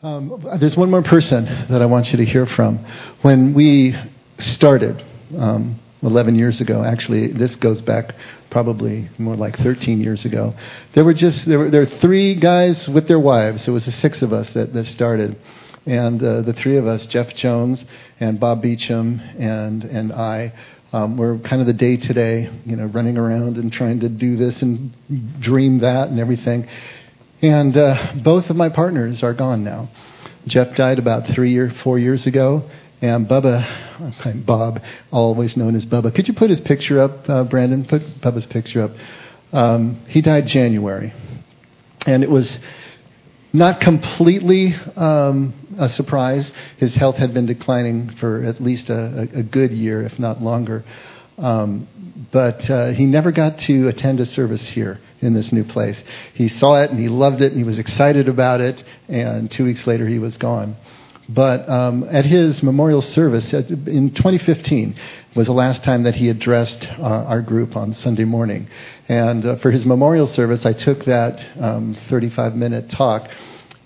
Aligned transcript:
Um, 0.00 0.46
there's 0.60 0.76
one 0.76 0.92
more 0.92 1.02
person 1.02 1.44
that 1.70 1.82
I 1.82 1.86
want 1.86 2.12
you 2.12 2.18
to 2.18 2.24
hear 2.24 2.46
from. 2.46 2.78
When 3.22 3.52
we 3.52 3.96
started 4.38 5.04
um, 5.36 5.80
11 6.02 6.36
years 6.36 6.60
ago, 6.60 6.84
actually, 6.84 7.32
this 7.32 7.56
goes 7.56 7.82
back 7.82 8.14
probably 8.48 9.10
more 9.18 9.34
like 9.34 9.56
13 9.58 10.00
years 10.00 10.24
ago. 10.24 10.54
There 10.94 11.04
were 11.04 11.14
just 11.14 11.46
there 11.46 11.58
were 11.58 11.70
there 11.70 11.80
were 11.80 11.98
three 11.98 12.36
guys 12.36 12.88
with 12.88 13.08
their 13.08 13.18
wives. 13.18 13.66
It 13.66 13.72
was 13.72 13.86
the 13.86 13.90
six 13.90 14.22
of 14.22 14.32
us 14.32 14.52
that, 14.52 14.72
that 14.72 14.86
started, 14.86 15.36
and 15.84 16.22
uh, 16.22 16.42
the 16.42 16.52
three 16.52 16.76
of 16.76 16.86
us, 16.86 17.04
Jeff 17.06 17.34
Jones 17.34 17.84
and 18.20 18.38
Bob 18.38 18.62
Beauchamp 18.62 19.20
and 19.36 19.82
and 19.82 20.12
I. 20.12 20.52
Um, 20.92 21.18
we're 21.18 21.38
kind 21.40 21.60
of 21.60 21.66
the 21.66 21.74
day 21.74 21.96
to 21.98 22.14
day, 22.14 22.48
you 22.64 22.76
know, 22.76 22.86
running 22.86 23.18
around 23.18 23.56
and 23.56 23.70
trying 23.72 24.00
to 24.00 24.08
do 24.08 24.36
this 24.36 24.62
and 24.62 24.96
dream 25.40 25.80
that 25.80 26.08
and 26.08 26.20
everything. 26.20 26.68
And 27.40 27.76
uh, 27.76 28.14
both 28.24 28.50
of 28.50 28.56
my 28.56 28.68
partners 28.68 29.22
are 29.22 29.34
gone 29.34 29.62
now. 29.62 29.90
Jeff 30.46 30.74
died 30.74 30.98
about 30.98 31.34
three 31.34 31.56
or 31.56 31.70
four 31.84 31.98
years 31.98 32.26
ago, 32.26 32.68
and 33.00 33.28
Bubba, 33.28 34.44
Bob, 34.44 34.80
always 35.12 35.56
known 35.56 35.76
as 35.76 35.86
Bubba. 35.86 36.12
Could 36.12 36.26
you 36.26 36.34
put 36.34 36.50
his 36.50 36.60
picture 36.60 36.98
up, 37.00 37.28
uh, 37.28 37.44
Brandon? 37.44 37.84
Put 37.84 38.02
Bubba's 38.20 38.46
picture 38.46 38.82
up. 38.82 38.90
Um, 39.52 40.02
he 40.08 40.20
died 40.20 40.46
January, 40.48 41.12
and 42.06 42.24
it 42.24 42.30
was 42.30 42.58
not 43.52 43.80
completely 43.80 44.74
um, 44.96 45.54
a 45.78 45.88
surprise. 45.88 46.50
His 46.78 46.94
health 46.96 47.16
had 47.16 47.34
been 47.34 47.46
declining 47.46 48.16
for 48.16 48.42
at 48.42 48.60
least 48.60 48.90
a, 48.90 49.28
a, 49.34 49.38
a 49.40 49.42
good 49.44 49.70
year, 49.70 50.02
if 50.02 50.18
not 50.18 50.42
longer. 50.42 50.84
Um, 51.38 51.88
but 52.32 52.68
uh, 52.68 52.92
he 52.92 53.06
never 53.06 53.32
got 53.32 53.58
to 53.60 53.88
attend 53.88 54.20
a 54.20 54.26
service 54.26 54.66
here 54.68 55.00
in 55.20 55.34
this 55.34 55.52
new 55.52 55.64
place. 55.64 55.96
He 56.34 56.48
saw 56.48 56.82
it 56.82 56.90
and 56.90 56.98
he 56.98 57.08
loved 57.08 57.40
it 57.42 57.52
and 57.52 57.58
he 57.58 57.64
was 57.64 57.78
excited 57.78 58.28
about 58.28 58.60
it, 58.60 58.82
and 59.08 59.50
two 59.50 59.64
weeks 59.64 59.86
later 59.86 60.06
he 60.06 60.18
was 60.18 60.36
gone. 60.36 60.76
But 61.28 61.68
um, 61.68 62.04
at 62.10 62.24
his 62.24 62.62
memorial 62.62 63.02
service 63.02 63.52
in 63.52 64.14
2015 64.14 64.96
was 65.36 65.46
the 65.46 65.52
last 65.52 65.84
time 65.84 66.04
that 66.04 66.14
he 66.14 66.30
addressed 66.30 66.86
uh, 66.86 67.02
our 67.02 67.42
group 67.42 67.76
on 67.76 67.92
Sunday 67.92 68.24
morning. 68.24 68.68
And 69.08 69.44
uh, 69.44 69.56
for 69.56 69.70
his 69.70 69.84
memorial 69.84 70.26
service, 70.26 70.64
I 70.64 70.72
took 70.72 71.04
that 71.04 71.38
um, 71.60 71.96
35 72.08 72.54
minute 72.54 72.88
talk 72.88 73.28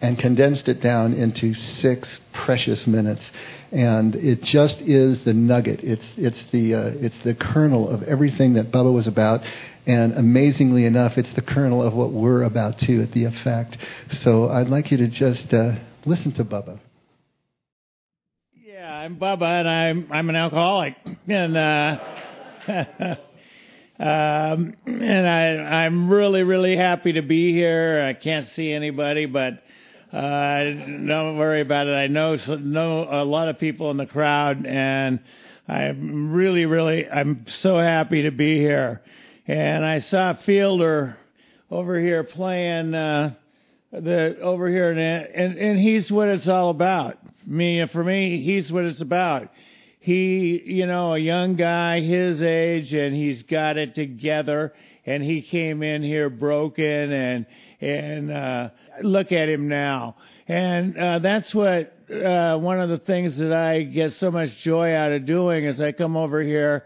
and 0.03 0.19
condensed 0.19 0.69
it 0.69 0.81
down 0.81 1.14
into 1.14 1.55
six 1.55 2.19
precious 2.33 2.89
minutes. 2.89 3.22
And 3.70 4.17
it 4.17 4.42
just 4.42 4.83
is 4.83 5.25
the 5.25 5.33
nugget. 5.33 5.81
It's, 5.84 6.05
it's, 6.17 6.42
the, 6.50 6.75
uh, 6.75 6.91
it's 6.97 7.17
the 7.22 7.36
kernel 7.36 7.89
of 7.89 8.03
everything 8.03 8.55
that 8.55 8.72
Bubba 8.72 8.92
was 8.92 9.06
about. 9.06 9.42
And 9.86 10.12
amazingly 10.14 10.84
enough, 10.86 11.17
it's 11.17 11.33
the 11.34 11.42
kernel 11.42 11.83
of 11.83 11.94
what 11.94 12.12
we're 12.12 12.42
about 12.42 12.81
too 12.81 13.00
at 13.00 13.12
the 13.12 13.25
effect. 13.25 13.78
So 14.11 14.48
I'd 14.48 14.69
like 14.69 14.91
you 14.91 14.98
to 14.98 15.09
just 15.09 15.55
uh, 15.55 15.77
listen 16.05 16.33
to 16.33 16.44
Bubba. 16.44 16.81
Yeah, 18.64 18.92
I'm 18.92 19.16
Bubba, 19.16 19.61
and 19.61 19.69
I'm 19.69 20.09
I'm 20.12 20.28
an 20.28 20.37
alcoholic, 20.37 20.94
and 21.28 21.56
uh, 21.56 21.98
um, 23.98 24.75
and 24.87 25.28
I 25.28 25.84
I'm 25.84 26.09
really 26.09 26.42
really 26.42 26.77
happy 26.77 27.12
to 27.12 27.22
be 27.22 27.53
here. 27.53 28.05
I 28.05 28.12
can't 28.12 28.48
see 28.48 28.72
anybody, 28.72 29.27
but 29.27 29.62
uh, 30.12 30.64
don't 30.64 31.38
worry 31.38 31.62
about 31.62 31.86
it. 31.86 31.94
I 31.94 32.06
know 32.06 32.36
know 32.58 33.08
a 33.10 33.24
lot 33.24 33.48
of 33.48 33.58
people 33.58 33.91
in 33.91 33.96
the 33.96 34.06
crowd, 34.06 34.66
and 34.66 35.20
I'm 35.66 36.32
really 36.32 36.66
really 36.66 37.08
I'm 37.08 37.46
so 37.48 37.78
happy 37.78 38.22
to 38.22 38.30
be 38.30 38.58
here. 38.58 39.02
And 39.46 39.84
I 39.84 40.00
saw 40.00 40.34
Fielder 40.34 41.16
over 41.70 41.98
here 41.98 42.24
playing 42.24 42.94
uh, 42.94 43.34
the 43.91 44.38
over 44.41 44.69
here, 44.69 44.91
and 44.91 45.00
and 45.00 45.58
and 45.58 45.78
he's 45.78 46.10
what 46.10 46.28
it's 46.28 46.48
all 46.48 46.70
about 46.70 47.19
me 47.47 47.84
for 47.88 48.02
me 48.04 48.42
he's 48.42 48.70
what 48.70 48.84
it's 48.84 49.00
about 49.00 49.48
he 50.03 50.61
you 50.64 50.86
know 50.86 51.14
a 51.14 51.19
young 51.19 51.55
guy 51.55 52.00
his 52.00 52.42
age 52.42 52.92
and 52.92 53.14
he's 53.14 53.44
got 53.44 53.76
it 53.76 53.94
together 53.94 54.75
and 55.06 55.22
he 55.22 55.43
came 55.43 55.82
in 55.82 56.03
here 56.03 56.28
broken 56.28 57.12
and 57.12 57.47
and 57.81 58.31
uh 58.31 58.71
look 59.03 59.32
at 59.32 59.49
him 59.49 59.69
now. 59.69 60.16
And 60.49 60.99
uh 60.99 61.21
that's 61.21 61.54
what 61.54 61.97
uh 62.10 62.59
one 62.59 62.81
of 62.81 62.91
the 62.91 62.99
things 62.99 63.37
that 63.37 63.53
I 63.53 63.82
get 63.82 64.12
so 64.15 64.32
much 64.32 64.56
joy 64.59 64.93
out 64.93 65.12
of 65.12 65.25
doing 65.25 65.65
is 65.65 65.81
I 65.81 65.93
come 65.93 66.16
over 66.16 66.43
here 66.43 66.84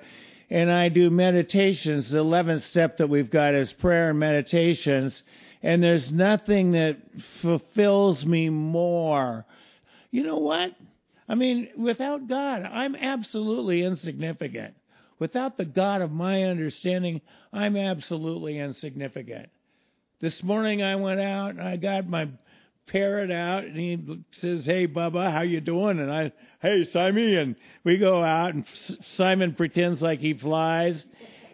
and 0.51 0.71
I 0.71 0.91
do 0.91 1.09
meditations 1.09 2.11
the 2.11 2.19
11th 2.19 2.63
step 2.65 2.99
that 2.99 3.09
we've 3.09 3.31
got 3.31 3.55
is 3.55 3.73
prayer 3.73 4.11
and 4.11 4.19
meditations. 4.19 5.23
And 5.63 5.83
there's 5.83 6.13
nothing 6.13 6.73
that 6.73 6.99
fulfills 7.41 8.25
me 8.27 8.51
more. 8.51 9.47
You 10.11 10.23
know 10.23 10.37
what? 10.37 10.73
I 11.29 11.35
mean, 11.35 11.69
without 11.77 12.29
God, 12.29 12.63
I'm 12.63 12.95
absolutely 12.95 13.83
insignificant. 13.83 14.75
Without 15.19 15.57
the 15.57 15.65
God 15.65 16.03
of 16.03 16.13
my 16.13 16.45
understanding, 16.45 17.21
I'm 17.53 17.77
absolutely 17.77 18.59
insignificant. 18.59 19.49
This 20.21 20.43
morning 20.43 20.83
I 20.83 20.97
went 20.97 21.21
out 21.21 21.51
and 21.51 21.63
I 21.63 21.77
got 21.77 22.09
my 22.09 22.29
parrot 22.87 23.31
out 23.31 23.65
and 23.65 23.77
he 23.77 24.25
says, 24.33 24.65
"Hey 24.65 24.87
Bubba, 24.87 25.33
how 25.33 25.41
you 25.43 25.61
doing?" 25.61 25.99
And 25.99 26.13
I, 26.13 26.33
"Hey 26.61 26.85
Simon," 26.85 27.37
and 27.37 27.57
we 27.83 27.97
go 27.97 28.23
out 28.23 28.55
and 28.55 28.65
Simon 29.17 29.55
pretends 29.55 30.01
like 30.01 30.21
he 30.21 30.35
flies, 30.35 31.05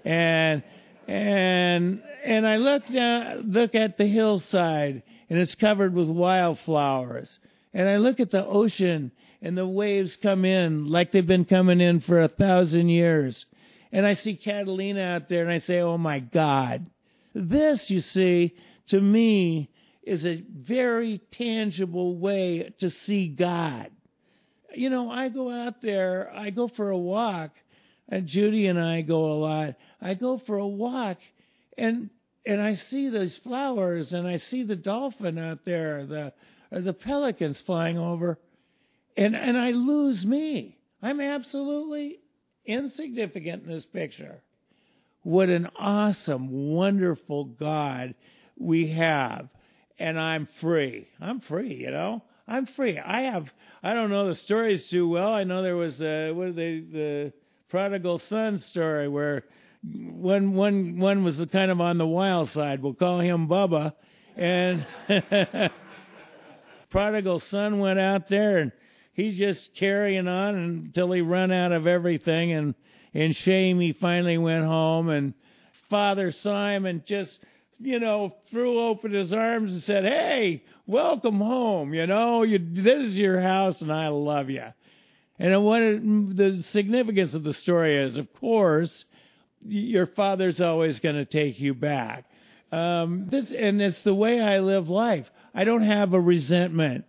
and 0.04 0.62
and 1.08 2.02
and 2.24 2.46
I 2.46 2.56
look 2.56 2.86
down, 2.86 3.52
look 3.52 3.74
at 3.74 3.96
the 3.96 4.06
hillside 4.06 5.02
and 5.28 5.38
it's 5.38 5.54
covered 5.54 5.94
with 5.94 6.08
wildflowers 6.08 7.38
and 7.74 7.88
I 7.88 7.96
look 7.96 8.20
at 8.20 8.30
the 8.30 8.44
ocean 8.44 9.10
and 9.42 9.58
the 9.58 9.66
waves 9.66 10.16
come 10.22 10.44
in 10.44 10.86
like 10.86 11.12
they've 11.12 11.26
been 11.26 11.44
coming 11.44 11.80
in 11.80 12.00
for 12.00 12.22
a 12.22 12.28
thousand 12.28 12.88
years. 12.88 13.44
And 13.90 14.06
I 14.06 14.14
see 14.14 14.36
Catalina 14.36 15.02
out 15.02 15.28
there 15.28 15.42
and 15.42 15.52
I 15.52 15.58
say, 15.58 15.80
oh 15.80 15.98
my 15.98 16.20
God. 16.20 16.86
This, 17.34 17.90
you 17.90 18.00
see, 18.00 18.54
to 18.88 19.00
me, 19.00 19.70
is 20.02 20.24
a 20.24 20.42
very 20.50 21.20
tangible 21.32 22.16
way 22.16 22.72
to 22.80 22.90
see 22.90 23.28
God. 23.28 23.90
You 24.74 24.90
know, 24.90 25.10
I 25.10 25.28
go 25.28 25.50
out 25.50 25.82
there, 25.82 26.32
I 26.34 26.50
go 26.50 26.68
for 26.68 26.90
a 26.90 26.98
walk, 26.98 27.50
and 28.08 28.26
Judy 28.26 28.66
and 28.66 28.80
I 28.80 29.02
go 29.02 29.32
a 29.32 29.38
lot. 29.38 29.74
I 30.00 30.14
go 30.14 30.38
for 30.38 30.56
a 30.56 30.66
walk 30.66 31.18
and 31.76 32.10
and 32.44 32.60
I 32.60 32.74
see 32.74 33.08
those 33.08 33.36
flowers 33.38 34.12
and 34.12 34.26
I 34.26 34.36
see 34.36 34.64
the 34.64 34.76
dolphin 34.76 35.38
out 35.38 35.64
there, 35.64 36.06
the 36.06 36.32
the 36.70 36.92
pelicans 36.92 37.60
flying 37.60 37.98
over, 37.98 38.38
and 39.16 39.36
and 39.36 39.56
I 39.56 39.70
lose 39.70 40.24
me. 40.24 40.76
I'm 41.02 41.20
absolutely 41.20 42.20
insignificant 42.64 43.64
in 43.64 43.70
this 43.70 43.86
picture. 43.86 44.40
What 45.22 45.48
an 45.48 45.68
awesome, 45.78 46.72
wonderful 46.72 47.44
God 47.44 48.14
we 48.58 48.92
have, 48.92 49.48
and 49.98 50.18
I'm 50.18 50.48
free. 50.60 51.08
I'm 51.20 51.40
free, 51.40 51.74
you 51.74 51.90
know. 51.90 52.22
I'm 52.48 52.66
free. 52.66 52.98
I 52.98 53.22
have. 53.22 53.48
I 53.82 53.94
don't 53.94 54.10
know 54.10 54.26
the 54.26 54.34
stories 54.34 54.88
too 54.88 55.08
well. 55.08 55.32
I 55.32 55.44
know 55.44 55.62
there 55.62 55.76
was 55.76 56.00
a 56.02 56.32
what 56.32 56.56
they 56.56 56.80
the 56.80 57.32
prodigal 57.68 58.20
son 58.28 58.58
story 58.58 59.08
where 59.08 59.44
one 59.82 60.54
one 60.54 60.98
one 60.98 61.24
was 61.24 61.42
kind 61.52 61.70
of 61.70 61.80
on 61.80 61.98
the 61.98 62.06
wild 62.06 62.50
side. 62.50 62.82
We'll 62.82 62.94
call 62.94 63.20
him 63.20 63.48
Bubba, 63.48 63.92
and 64.36 64.86
prodigal 66.90 67.40
son 67.40 67.78
went 67.78 67.98
out 67.98 68.28
there 68.28 68.58
and 68.58 68.72
he's 69.12 69.36
just 69.38 69.74
carrying 69.74 70.28
on 70.28 70.54
until 70.54 71.10
he 71.12 71.20
run 71.20 71.52
out 71.52 71.72
of 71.72 71.86
everything 71.86 72.52
and 72.52 72.74
in 73.12 73.32
shame 73.32 73.80
he 73.80 73.92
finally 73.92 74.38
went 74.38 74.64
home 74.64 75.08
and 75.08 75.34
father 75.90 76.32
simon 76.32 77.02
just 77.06 77.38
you 77.78 78.00
know 78.00 78.34
threw 78.50 78.80
open 78.80 79.12
his 79.12 79.32
arms 79.32 79.72
and 79.72 79.82
said 79.82 80.04
hey 80.04 80.62
welcome 80.86 81.38
home 81.38 81.92
you 81.92 82.06
know 82.06 82.42
you, 82.42 82.58
this 82.58 83.08
is 83.08 83.16
your 83.16 83.40
house 83.40 83.80
and 83.82 83.92
i 83.92 84.08
love 84.08 84.48
you 84.48 84.66
and 85.38 85.64
what 85.64 85.82
it, 85.82 86.36
the 86.36 86.62
significance 86.70 87.34
of 87.34 87.42
the 87.42 87.54
story 87.54 88.04
is 88.04 88.16
of 88.16 88.32
course 88.34 89.04
your 89.66 90.06
father's 90.06 90.60
always 90.60 91.00
going 91.00 91.14
to 91.14 91.24
take 91.24 91.60
you 91.60 91.74
back. 91.74 92.24
Um, 92.70 93.26
this 93.28 93.50
and 93.50 93.80
it's 93.82 94.02
the 94.02 94.14
way 94.14 94.40
i 94.40 94.60
live 94.60 94.88
life. 94.88 95.30
I 95.54 95.64
don't 95.64 95.82
have 95.82 96.14
a 96.14 96.20
resentment 96.20 97.04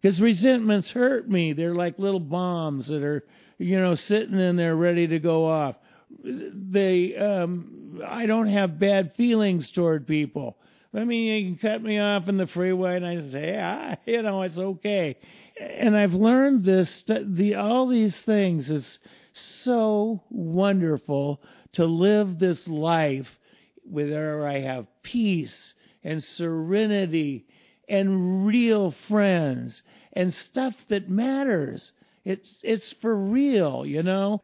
because 0.00 0.20
resentments 0.20 0.90
hurt 0.90 1.28
me. 1.28 1.52
They're 1.52 1.74
like 1.74 1.98
little 1.98 2.20
bombs 2.20 2.88
that 2.88 3.02
are, 3.02 3.24
you 3.58 3.78
know, 3.78 3.94
sitting 3.94 4.38
in 4.38 4.56
there 4.56 4.76
ready 4.76 5.06
to 5.08 5.18
go 5.18 5.46
off. 5.46 5.76
They, 6.24 7.16
um, 7.16 8.00
I 8.06 8.26
don't 8.26 8.48
have 8.48 8.78
bad 8.78 9.14
feelings 9.16 9.70
toward 9.70 10.06
people. 10.06 10.56
I 10.92 11.04
mean, 11.04 11.24
you 11.24 11.56
can 11.56 11.70
cut 11.70 11.82
me 11.82 12.00
off 12.00 12.28
in 12.28 12.36
the 12.36 12.48
freeway, 12.48 12.96
and 12.96 13.06
I 13.06 13.30
say, 13.30 13.58
ah, 13.60 13.96
you 14.06 14.22
know, 14.22 14.42
it's 14.42 14.58
okay. 14.58 15.16
And 15.60 15.96
I've 15.96 16.14
learned 16.14 16.64
this. 16.64 17.04
The 17.06 17.56
all 17.56 17.86
these 17.86 18.16
things 18.22 18.70
is 18.70 18.98
so 19.32 20.22
wonderful 20.30 21.42
to 21.72 21.84
live 21.84 22.38
this 22.38 22.66
life 22.66 23.28
where 23.84 24.46
I 24.46 24.60
have 24.60 24.86
peace 25.02 25.74
and 26.02 26.22
serenity 26.24 27.46
and 27.90 28.46
real 28.46 28.94
friends 29.08 29.82
and 30.12 30.32
stuff 30.32 30.74
that 30.88 31.10
matters. 31.10 31.92
It's 32.24 32.60
it's 32.62 32.94
for 33.02 33.14
real, 33.14 33.84
you 33.84 34.02
know. 34.02 34.42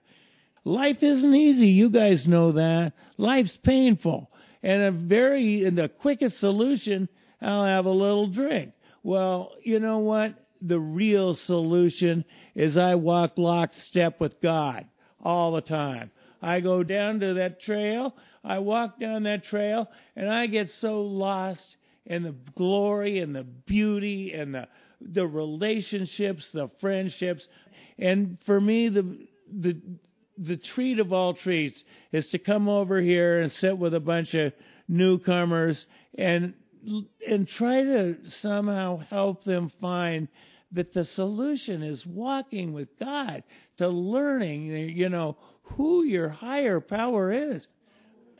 Life 0.65 1.03
isn't 1.03 1.35
easy. 1.35 1.69
You 1.69 1.91
guys 1.91 2.27
know 2.27 2.53
that. 2.53 2.93
Life's 3.17 3.57
painful. 3.57 4.31
And 4.63 4.83
a 4.83 4.91
very 4.91 5.65
and 5.65 5.79
the 5.79 5.89
quickest 5.89 6.41
solution, 6.41 7.09
I'll 7.41 7.65
have 7.65 7.87
a 7.87 7.91
little 7.91 8.27
drink. 8.27 8.73
Well, 9.05 9.53
you 9.63 9.79
know 9.79 9.99
what? 9.99 10.35
The 10.61 10.81
real 10.81 11.37
solution 11.37 12.25
is 12.57 12.77
I 12.77 12.97
walk 12.97 13.33
lockstep 13.37 14.19
with 14.19 14.41
God 14.41 14.87
all 15.23 15.53
the 15.53 15.61
time. 15.61 16.11
I 16.43 16.61
go 16.61 16.83
down 16.83 17.21
to 17.21 17.35
that 17.35 17.61
trail, 17.61 18.15
I 18.43 18.59
walk 18.59 18.99
down 18.99 19.25
that 19.25 19.45
trail, 19.45 19.89
and 20.17 20.29
I 20.29 20.47
get 20.47 20.71
so 20.81 21.03
lost 21.03 21.77
in 22.06 22.23
the 22.23 22.35
glory 22.55 23.19
and 23.19 23.35
the 23.35 23.44
beauty 23.44 24.32
and 24.32 24.55
the 24.55 24.69
the 25.00 25.26
relationships, 25.26 26.49
the 26.53 26.70
friendships. 26.81 27.47
And 27.99 28.38
for 28.47 28.61
me 28.61 28.88
the 28.88 29.26
the 29.61 29.76
the 30.38 30.56
treat 30.56 30.99
of 30.99 31.12
all 31.12 31.35
treats 31.35 31.82
is 32.12 32.29
to 32.31 32.38
come 32.38 32.69
over 32.69 33.00
here 33.00 33.41
and 33.41 33.50
sit 33.50 33.76
with 33.76 33.94
a 33.94 34.00
bunch 34.00 34.35
of 34.35 34.53
newcomers 34.88 35.87
and 36.17 36.55
and 37.26 37.49
try 37.49 37.82
to 37.82 38.17
somehow 38.29 38.99
help 38.99 39.44
them 39.44 39.73
find 39.81 40.29
that 40.73 40.93
the 40.93 41.05
solution 41.05 41.82
is 41.82 42.05
walking 42.06 42.73
with 42.73 42.88
God, 42.99 43.43
to 43.79 43.88
learning, 43.88 44.67
you 44.97 45.09
know, 45.09 45.37
who 45.62 46.05
your 46.05 46.29
higher 46.29 46.81
power 46.81 47.32
is. 47.32 47.67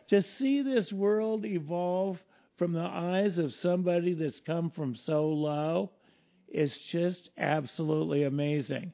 To 0.08 0.22
see 0.22 0.62
this 0.62 0.92
world 0.92 1.44
evolve 1.44 2.20
from 2.56 2.73
the 2.73 2.81
eyes 2.81 3.38
of 3.38 3.55
somebody 3.55 4.14
that's 4.14 4.41
come 4.41 4.70
from 4.70 4.94
so 4.94 5.29
low 5.29 5.91
is 6.49 6.76
just 6.91 7.31
absolutely 7.37 8.25
amazing. 8.25 8.93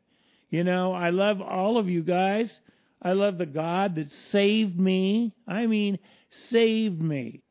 You 0.50 0.64
know, 0.64 0.93
I 0.93 1.11
love 1.11 1.41
all 1.41 1.79
of 1.79 1.88
you 1.88 2.03
guys. 2.03 2.61
I 3.00 3.12
love 3.12 3.38
the 3.38 3.47
God 3.47 3.94
that 3.97 4.11
saved 4.31 4.79
me. 4.79 5.35
I 5.47 5.67
mean, 5.67 5.99
saved 6.50 7.00
me. 7.00 7.43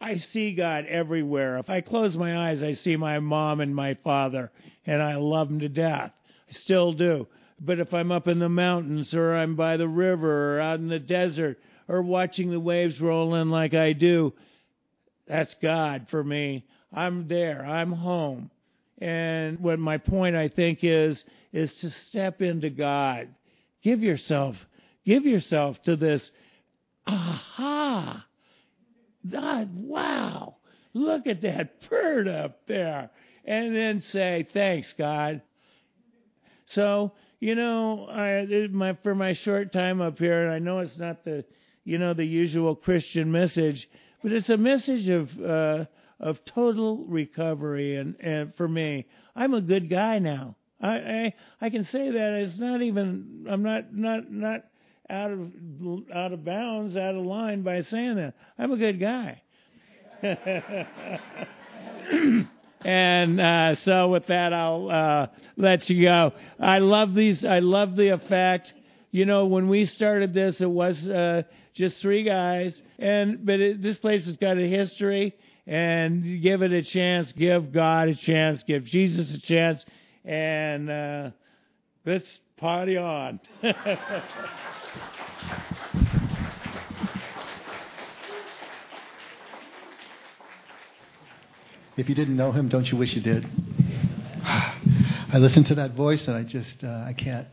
I 0.00 0.16
see 0.16 0.54
God 0.54 0.86
everywhere. 0.86 1.58
If 1.58 1.68
I 1.68 1.82
close 1.82 2.16
my 2.16 2.48
eyes, 2.48 2.62
I 2.62 2.72
see 2.74 2.96
my 2.96 3.18
mom 3.18 3.60
and 3.60 3.74
my 3.74 3.94
father, 4.02 4.50
and 4.86 5.02
I 5.02 5.16
love 5.16 5.48
them 5.48 5.60
to 5.60 5.68
death. 5.68 6.12
I 6.48 6.52
still 6.52 6.92
do. 6.92 7.26
But 7.60 7.78
if 7.78 7.92
I'm 7.92 8.10
up 8.10 8.26
in 8.26 8.38
the 8.38 8.48
mountains, 8.48 9.12
or 9.12 9.36
I'm 9.36 9.56
by 9.56 9.76
the 9.76 9.88
river, 9.88 10.56
or 10.56 10.60
out 10.60 10.78
in 10.78 10.88
the 10.88 10.98
desert, 10.98 11.58
or 11.88 12.00
watching 12.00 12.50
the 12.50 12.60
waves 12.60 13.00
roll 13.00 13.34
in 13.34 13.50
like 13.50 13.74
I 13.74 13.92
do, 13.92 14.32
that's 15.30 15.54
God 15.62 16.08
for 16.10 16.22
me. 16.22 16.66
I'm 16.92 17.28
there. 17.28 17.64
I'm 17.64 17.92
home. 17.92 18.50
And 18.98 19.60
what 19.60 19.78
my 19.78 19.96
point 19.96 20.36
I 20.36 20.48
think 20.48 20.80
is 20.82 21.24
is 21.52 21.74
to 21.78 21.90
step 21.90 22.42
into 22.42 22.68
God. 22.68 23.28
Give 23.82 24.02
yourself 24.02 24.56
give 25.06 25.24
yourself 25.24 25.82
to 25.84 25.96
this 25.96 26.30
aha 27.06 28.26
God, 29.28 29.70
wow, 29.74 30.56
look 30.94 31.26
at 31.26 31.42
that 31.42 31.88
bird 31.88 32.28
up 32.28 32.66
there. 32.66 33.10
And 33.44 33.74
then 33.74 34.00
say, 34.00 34.46
thanks, 34.52 34.92
God. 34.94 35.42
So, 36.66 37.12
you 37.40 37.54
know, 37.54 38.06
I, 38.08 38.68
my, 38.70 38.96
for 39.02 39.14
my 39.14 39.32
short 39.32 39.72
time 39.72 40.00
up 40.00 40.18
here, 40.18 40.44
and 40.44 40.52
I 40.52 40.58
know 40.58 40.78
it's 40.80 40.98
not 40.98 41.24
the, 41.24 41.44
you 41.84 41.98
know, 41.98 42.14
the 42.14 42.24
usual 42.24 42.74
Christian 42.74 43.32
message, 43.32 43.88
but 44.22 44.32
it's 44.32 44.50
a 44.50 44.56
message 44.56 45.08
of, 45.08 45.30
uh, 45.40 45.84
of 46.18 46.44
total 46.44 47.04
recovery. 47.04 47.96
And, 47.96 48.16
and 48.20 48.54
for 48.56 48.68
me, 48.68 49.06
I'm 49.34 49.54
a 49.54 49.60
good 49.60 49.88
guy 49.88 50.18
now. 50.18 50.56
I, 50.80 50.88
I, 50.88 51.34
I 51.60 51.70
can 51.70 51.84
say 51.84 52.10
that 52.10 52.32
it's 52.34 52.58
not 52.58 52.82
even, 52.82 53.46
I'm 53.48 53.62
not, 53.62 53.94
not, 53.94 54.30
not 54.30 54.64
out 55.10 55.32
of 55.32 55.50
out 56.14 56.32
of 56.32 56.44
bounds, 56.44 56.96
out 56.96 57.16
of 57.16 57.24
line 57.24 57.62
by 57.62 57.82
saying 57.82 58.16
that. 58.16 58.34
I'm 58.58 58.72
a 58.72 58.76
good 58.76 59.00
guy. 59.00 59.42
and 62.84 63.40
uh, 63.40 63.74
so 63.76 64.08
with 64.08 64.26
that, 64.26 64.52
I'll 64.52 64.90
uh, 64.90 65.28
let 65.56 65.88
you 65.90 66.02
go. 66.02 66.32
I 66.58 66.78
love 66.78 67.14
these. 67.14 67.44
I 67.44 67.58
love 67.58 67.96
the 67.96 68.08
effect. 68.10 68.72
You 69.10 69.26
know, 69.26 69.46
when 69.46 69.68
we 69.68 69.86
started 69.86 70.32
this, 70.32 70.60
it 70.60 70.70
was 70.70 71.08
uh, 71.08 71.42
just 71.74 71.98
three 71.98 72.22
guys, 72.22 72.80
and 72.98 73.44
but 73.44 73.60
it, 73.60 73.82
this 73.82 73.98
place 73.98 74.26
has 74.26 74.36
got 74.36 74.58
a 74.58 74.68
history. 74.68 75.34
And 75.66 76.42
give 76.42 76.62
it 76.62 76.72
a 76.72 76.82
chance. 76.82 77.30
Give 77.32 77.70
God 77.70 78.08
a 78.08 78.14
chance. 78.16 78.64
Give 78.64 78.82
Jesus 78.82 79.32
a 79.32 79.40
chance. 79.40 79.84
And 80.24 80.90
uh, 80.90 81.30
let's 82.04 82.40
party 82.56 82.96
on. 82.96 83.38
If 91.96 92.08
you 92.08 92.14
didn't 92.14 92.36
know 92.36 92.50
him, 92.50 92.70
don't 92.70 92.90
you 92.90 92.96
wish 92.96 93.14
you 93.14 93.20
did? 93.20 93.44
I 94.42 95.36
listened 95.36 95.66
to 95.66 95.74
that 95.74 95.94
voice 95.94 96.26
and 96.28 96.34
I 96.34 96.44
just, 96.44 96.82
uh, 96.82 97.04
I 97.06 97.12
can't 97.12 97.46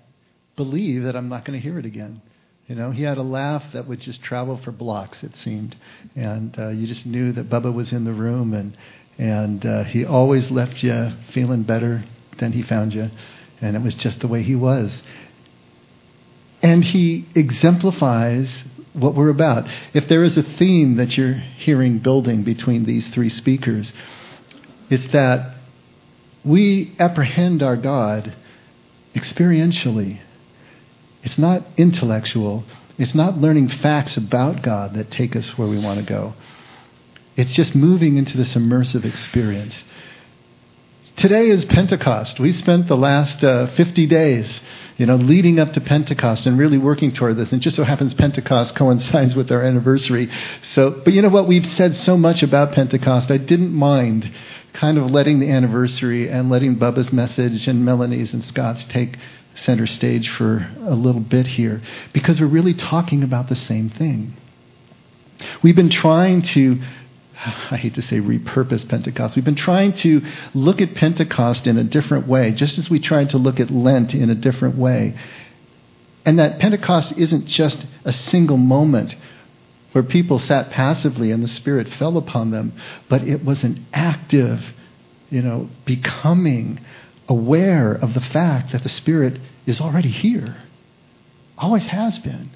believe 0.57 1.04
that 1.04 1.15
I'm 1.15 1.30
not 1.30 1.45
going 1.45 1.57
to 1.57 1.63
hear 1.63 1.80
it 1.80 1.86
again. 1.86 2.21
You 2.68 2.75
know, 2.75 2.92
he 2.92 3.04
had 3.04 3.18
a 3.18 3.24
laugh 3.24 3.63
that 3.71 3.88
would 3.88 4.01
just 4.01 4.21
travel 4.21 4.57
for 4.57 4.74
blocks, 4.74 5.24
it 5.24 5.38
seemed. 5.38 5.77
And 6.15 6.57
uh, 6.59 6.69
you 6.69 6.86
just 6.86 7.06
knew 7.06 7.31
that 7.31 7.50
Bubba 7.50 7.74
was 7.74 7.94
in 7.94 8.04
the 8.04 8.12
room 8.12 8.54
and, 8.54 8.77
and 9.18 9.65
uh, 9.65 9.83
he 9.86 10.04
always 10.04 10.51
left 10.51 10.83
you 10.83 11.12
feeling 11.33 11.63
better 11.63 12.04
than 12.39 12.51
he 12.51 12.63
found 12.63 12.94
you. 12.94 13.09
And 13.62 13.77
it 13.77 13.81
was 13.81 13.95
just 13.95 14.19
the 14.19 14.27
way 14.27 14.44
he 14.44 14.56
was. 14.56 15.01
And 16.62 16.83
he 16.83 17.25
exemplifies 17.36 18.51
what 18.94 19.15
we're 19.15 19.30
about. 19.30 19.69
If 19.94 20.09
there 20.09 20.24
is 20.24 20.38
a 20.38 20.44
theme 20.44 20.98
that 20.98 21.18
you're 21.18 21.33
hearing 21.33 22.00
building 22.00 22.44
between 22.44 22.83
these 22.83 23.07
three 23.12 23.30
speakers, 23.30 23.94
it's 24.89 25.07
that 25.13 25.56
we 26.44 26.95
apprehend 27.00 27.63
our 27.63 27.77
God 27.77 28.36
experientially. 29.15 30.19
It's 31.24 31.38
not 31.38 31.64
intellectual. 31.78 32.64
It's 32.98 33.16
not 33.16 33.38
learning 33.38 33.69
facts 33.69 34.18
about 34.18 34.62
God 34.62 34.96
that 34.96 35.12
take 35.12 35.36
us 35.36 35.58
where 35.58 35.68
we 35.68 35.80
want 35.80 36.00
to 36.00 36.06
go. 36.06 36.34
It's 37.36 37.54
just 37.54 37.75
moving 37.75 38.18
into 38.18 38.38
this 38.38 38.56
immersive 38.56 39.06
experience. 39.06 39.84
Today 41.16 41.50
is 41.50 41.66
Pentecost. 41.66 42.40
We 42.40 42.54
spent 42.54 42.88
the 42.88 42.98
last 42.98 43.44
uh, 43.44 43.68
50 43.76 44.07
days 44.07 44.62
you 44.97 45.06
know, 45.06 45.16
leading 45.16 45.59
up 45.59 45.74
to 45.74 45.81
Pentecost 45.81 46.47
and 46.47 46.57
really 46.57 46.80
working 46.80 47.14
toward 47.14 47.38
this. 47.38 47.52
And 47.52 47.62
just 47.62 47.76
so 47.76 47.83
happens 47.83 48.14
Pentecost 48.14 48.76
coincides 48.78 49.36
with 49.36 49.52
our 49.52 49.62
anniversary. 49.62 50.30
So, 50.74 50.90
but 51.04 51.14
you 51.14 51.21
know 51.21 51.30
what? 51.30 51.47
We've 51.47 51.66
said 51.66 51.95
so 51.95 52.18
much 52.18 52.44
about 52.44 52.74
Pentecost. 52.74 53.30
I 53.31 53.38
didn't 53.38 53.74
mind 53.74 54.31
kind 54.74 54.97
of 54.97 55.09
letting 55.09 55.40
the 55.40 55.50
anniversary 55.50 56.30
and 56.30 56.50
letting 56.50 56.78
Bubba's 56.78 57.14
message 57.14 57.68
and 57.68 57.86
Melanie's 57.86 58.33
and 58.33 58.44
Scott's 58.44 58.86
take 58.86 59.18
center 59.57 59.87
stage 59.87 60.30
for 60.30 60.69
a 60.81 60.95
little 60.95 61.21
bit 61.21 61.47
here 61.47 61.81
because 62.14 62.40
we're 62.40 62.47
really 62.47 62.73
talking 62.73 63.23
about 63.23 63.49
the 63.49 63.56
same 63.56 63.90
thing. 63.90 64.33
We've 65.64 65.76
been 65.76 65.90
trying 65.90 66.42
to 66.54 66.80
I 67.71 67.78
hate 67.78 67.95
to 67.95 68.02
say 68.02 68.18
repurpose 68.18 68.87
Pentecost. 68.87 69.35
We've 69.35 69.45
been 69.45 69.56
trying 69.56 69.94
to 69.94 70.21
look 70.54 70.81
at 70.81 70.95
Pentecost 70.95 71.68
in 71.68 71.78
a 71.78 71.83
different 71.83 72.28
way, 72.28 72.52
just 72.52 72.78
as 72.78 72.90
we 72.90 72.99
tried 72.99 73.31
to 73.31 73.37
look 73.37 73.59
at 73.59 73.69
Lent 73.69 74.14
in 74.14 74.30
a 74.30 74.35
different 74.35 74.78
way. 74.78 75.18
And 76.26 76.40
that 76.40 76.59
Pentecost 76.59 77.14
isn't 77.14 77.47
just 77.47 77.85
a 78.04 78.11
single 78.11 78.57
moment 78.57 79.16
where 79.92 80.04
people 80.04 80.40
sat 80.40 80.71
passively 80.71 81.31
and 81.31 81.44
the 81.44 81.47
Spirit 81.47 81.87
fell 81.94 82.18
upon 82.18 82.52
them, 82.52 82.73
but 83.09 83.21
it 83.21 83.45
was 83.45 83.64
an 83.64 83.85
active, 83.94 84.59
you 85.30 85.42
know, 85.42 85.69
becoming 85.85 86.80
aware 87.28 87.94
of 87.94 88.14
the 88.14 88.22
fact 88.22 88.72
that 88.72 88.84
the 88.84 88.90
Spirit 88.90 89.40
is 89.66 89.81
already 89.81 90.10
here, 90.10 90.57
always 91.57 91.86
has 91.88 92.18
been. 92.19 92.52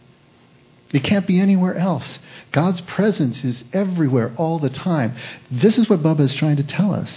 It 0.94 1.04
can't 1.04 1.28
be 1.28 1.40
anywhere 1.40 1.76
else. 1.76 2.20
God's 2.52 2.82
presence 2.82 3.44
is 3.44 3.64
everywhere 3.72 4.34
all 4.38 4.60
the 4.60 4.70
time. 4.70 5.16
This 5.50 5.78
is 5.78 5.90
what 5.90 6.04
Bubba 6.04 6.22
is 6.22 6.34
trying 6.34 6.58
to 6.58 6.64
tell 6.64 6.94
us. 6.94 7.10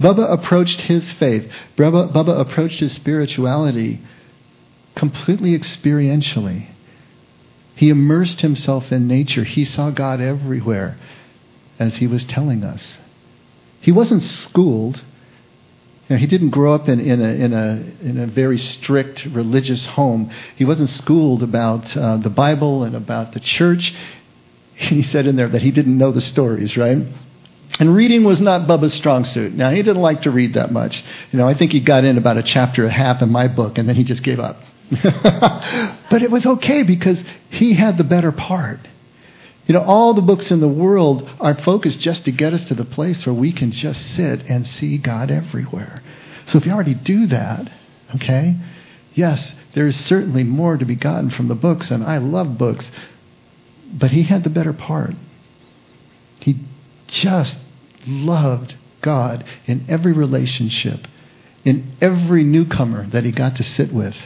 Bubba 0.00 0.32
approached 0.32 0.80
his 0.80 1.10
faith, 1.12 1.50
Bubba, 1.76 2.12
Bubba 2.12 2.40
approached 2.40 2.80
his 2.80 2.92
spirituality 2.92 4.00
completely 4.94 5.56
experientially. 5.56 6.68
He 7.74 7.88
immersed 7.88 8.40
himself 8.40 8.90
in 8.92 9.06
nature. 9.06 9.44
He 9.44 9.64
saw 9.64 9.90
God 9.90 10.20
everywhere, 10.20 10.98
as 11.78 11.96
he 11.96 12.06
was 12.06 12.24
telling 12.24 12.64
us. 12.64 12.98
He 13.80 13.92
wasn't 13.92 14.22
schooled. 14.22 15.02
He 16.08 16.26
didn't 16.26 16.50
grow 16.50 16.74
up 16.74 16.88
in, 16.88 17.00
in, 17.00 17.20
a, 17.20 17.28
in, 17.28 17.52
a, 17.52 18.06
in 18.06 18.18
a 18.18 18.26
very 18.26 18.58
strict 18.58 19.24
religious 19.26 19.86
home. 19.86 20.30
He 20.56 20.64
wasn't 20.64 20.90
schooled 20.90 21.42
about 21.42 21.96
uh, 21.96 22.16
the 22.18 22.28
Bible 22.28 22.84
and 22.84 22.94
about 22.94 23.32
the 23.32 23.40
church. 23.40 23.94
He 24.74 25.02
said 25.04 25.26
in 25.26 25.36
there 25.36 25.48
that 25.48 25.62
he 25.62 25.70
didn't 25.70 25.96
know 25.96 26.12
the 26.12 26.20
stories, 26.20 26.76
right? 26.76 26.98
And 27.78 27.94
reading 27.94 28.24
was 28.24 28.40
not 28.40 28.68
Bubba's 28.68 28.92
strong 28.94 29.24
suit. 29.24 29.54
Now, 29.54 29.70
he 29.70 29.76
didn't 29.82 30.02
like 30.02 30.22
to 30.22 30.30
read 30.30 30.54
that 30.54 30.72
much. 30.72 31.02
You 31.30 31.38
know, 31.38 31.48
I 31.48 31.54
think 31.54 31.72
he 31.72 31.80
got 31.80 32.04
in 32.04 32.18
about 32.18 32.36
a 32.36 32.42
chapter 32.42 32.82
and 32.82 32.90
a 32.90 32.94
half 32.94 33.22
in 33.22 33.30
my 33.30 33.48
book, 33.48 33.78
and 33.78 33.88
then 33.88 33.96
he 33.96 34.04
just 34.04 34.22
gave 34.22 34.38
up. 34.38 34.56
but 36.10 36.22
it 36.22 36.30
was 36.30 36.44
okay 36.44 36.82
because 36.82 37.22
he 37.48 37.74
had 37.74 37.96
the 37.96 38.04
better 38.04 38.30
part. 38.30 38.80
You 39.66 39.74
know, 39.74 39.82
all 39.82 40.14
the 40.14 40.22
books 40.22 40.50
in 40.50 40.60
the 40.60 40.68
world 40.68 41.28
are 41.40 41.54
focused 41.54 42.00
just 42.00 42.24
to 42.24 42.32
get 42.32 42.52
us 42.52 42.64
to 42.64 42.74
the 42.74 42.84
place 42.84 43.24
where 43.24 43.34
we 43.34 43.52
can 43.52 43.70
just 43.70 44.14
sit 44.14 44.42
and 44.46 44.66
see 44.66 44.98
God 44.98 45.30
everywhere. 45.30 46.02
So 46.48 46.58
if 46.58 46.66
you 46.66 46.72
already 46.72 46.94
do 46.94 47.26
that, 47.28 47.70
okay, 48.16 48.56
yes, 49.14 49.52
there 49.74 49.86
is 49.86 49.96
certainly 50.04 50.42
more 50.42 50.76
to 50.76 50.84
be 50.84 50.96
gotten 50.96 51.30
from 51.30 51.48
the 51.48 51.54
books, 51.54 51.90
and 51.90 52.02
I 52.02 52.18
love 52.18 52.58
books, 52.58 52.90
but 53.92 54.10
he 54.10 54.24
had 54.24 54.42
the 54.42 54.50
better 54.50 54.72
part. 54.72 55.14
He 56.40 56.58
just 57.06 57.56
loved 58.06 58.74
God 59.00 59.44
in 59.66 59.86
every 59.88 60.12
relationship, 60.12 61.06
in 61.64 61.96
every 62.00 62.42
newcomer 62.42 63.06
that 63.08 63.24
he 63.24 63.30
got 63.30 63.56
to 63.56 63.62
sit 63.62 63.92
with. 63.92 64.16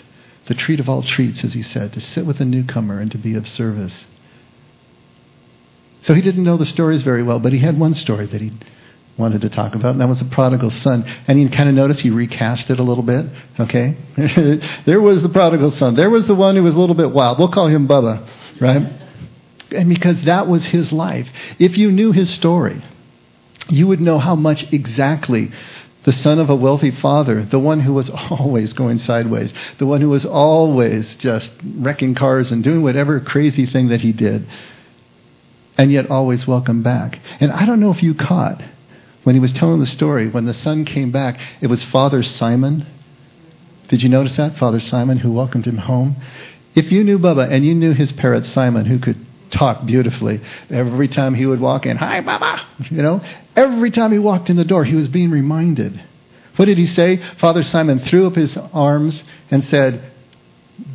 The 0.46 0.54
treat 0.54 0.80
of 0.80 0.88
all 0.88 1.02
treats, 1.02 1.44
as 1.44 1.52
he 1.52 1.62
said, 1.62 1.92
to 1.92 2.00
sit 2.00 2.24
with 2.24 2.40
a 2.40 2.44
newcomer 2.44 3.00
and 3.00 3.10
to 3.10 3.18
be 3.18 3.34
of 3.34 3.46
service. 3.46 4.06
So 6.06 6.14
he 6.14 6.22
didn't 6.22 6.44
know 6.44 6.56
the 6.56 6.66
stories 6.66 7.02
very 7.02 7.24
well, 7.24 7.40
but 7.40 7.52
he 7.52 7.58
had 7.58 7.78
one 7.78 7.94
story 7.94 8.26
that 8.26 8.40
he 8.40 8.52
wanted 9.18 9.40
to 9.40 9.50
talk 9.50 9.74
about, 9.74 9.92
and 9.92 10.00
that 10.00 10.08
was 10.08 10.20
the 10.20 10.26
prodigal 10.26 10.70
son. 10.70 11.02
And 11.26 11.40
you 11.40 11.50
kind 11.50 11.68
of 11.68 11.74
notice 11.74 11.98
he 11.98 12.10
recast 12.10 12.70
it 12.70 12.78
a 12.78 12.82
little 12.84 13.02
bit, 13.02 13.26
okay? 13.58 13.96
there 14.86 15.00
was 15.00 15.22
the 15.22 15.28
prodigal 15.28 15.72
son. 15.72 15.96
There 15.96 16.10
was 16.10 16.28
the 16.28 16.34
one 16.34 16.54
who 16.54 16.62
was 16.62 16.74
a 16.74 16.78
little 16.78 16.94
bit 16.94 17.10
wild. 17.10 17.40
We'll 17.40 17.50
call 17.50 17.66
him 17.66 17.88
Bubba, 17.88 18.28
right? 18.60 18.82
And 19.72 19.88
because 19.88 20.24
that 20.26 20.46
was 20.46 20.64
his 20.64 20.92
life. 20.92 21.26
If 21.58 21.76
you 21.76 21.90
knew 21.90 22.12
his 22.12 22.32
story, 22.32 22.84
you 23.68 23.88
would 23.88 24.00
know 24.00 24.20
how 24.20 24.36
much 24.36 24.72
exactly 24.72 25.50
the 26.04 26.12
son 26.12 26.38
of 26.38 26.50
a 26.50 26.54
wealthy 26.54 26.92
father, 26.92 27.44
the 27.44 27.58
one 27.58 27.80
who 27.80 27.92
was 27.92 28.10
always 28.30 28.74
going 28.74 28.98
sideways, 28.98 29.52
the 29.80 29.86
one 29.86 30.00
who 30.00 30.10
was 30.10 30.24
always 30.24 31.16
just 31.16 31.50
wrecking 31.64 32.14
cars 32.14 32.52
and 32.52 32.62
doing 32.62 32.82
whatever 32.82 33.18
crazy 33.18 33.66
thing 33.66 33.88
that 33.88 34.02
he 34.02 34.12
did, 34.12 34.46
and 35.76 35.92
yet 35.92 36.10
always 36.10 36.46
welcome 36.46 36.82
back. 36.82 37.18
And 37.40 37.52
I 37.52 37.66
don't 37.66 37.80
know 37.80 37.92
if 37.92 38.02
you 38.02 38.14
caught 38.14 38.62
when 39.24 39.34
he 39.34 39.40
was 39.40 39.52
telling 39.52 39.80
the 39.80 39.86
story, 39.86 40.28
when 40.28 40.46
the 40.46 40.54
son 40.54 40.84
came 40.84 41.10
back, 41.10 41.38
it 41.60 41.66
was 41.66 41.84
Father 41.84 42.22
Simon. 42.22 42.86
Did 43.88 44.02
you 44.02 44.08
notice 44.08 44.36
that? 44.36 44.56
Father 44.56 44.78
Simon 44.78 45.18
who 45.18 45.32
welcomed 45.32 45.66
him 45.66 45.78
home. 45.78 46.16
If 46.76 46.92
you 46.92 47.02
knew 47.02 47.18
Bubba 47.18 47.50
and 47.50 47.64
you 47.64 47.74
knew 47.74 47.92
his 47.92 48.12
parrot 48.12 48.46
Simon 48.46 48.86
who 48.86 48.98
could 49.00 49.26
talk 49.50 49.84
beautifully, 49.84 50.40
every 50.70 51.08
time 51.08 51.34
he 51.34 51.44
would 51.44 51.60
walk 51.60 51.86
in, 51.86 51.96
hi 51.96 52.20
Bubba, 52.20 52.90
you 52.90 53.02
know, 53.02 53.20
every 53.56 53.90
time 53.90 54.12
he 54.12 54.18
walked 54.18 54.48
in 54.48 54.56
the 54.56 54.64
door, 54.64 54.84
he 54.84 54.94
was 54.94 55.08
being 55.08 55.30
reminded. 55.30 56.00
What 56.54 56.66
did 56.66 56.78
he 56.78 56.86
say? 56.86 57.20
Father 57.38 57.62
Simon 57.64 57.98
threw 57.98 58.26
up 58.26 58.34
his 58.34 58.56
arms 58.56 59.22
and 59.50 59.64
said, 59.64 60.12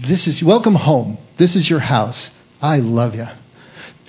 This 0.08 0.28
is, 0.28 0.42
welcome 0.42 0.76
home. 0.76 1.18
This 1.38 1.56
is 1.56 1.70
your 1.70 1.80
house. 1.80 2.30
I 2.62 2.78
love 2.78 3.14
you. 3.16 3.28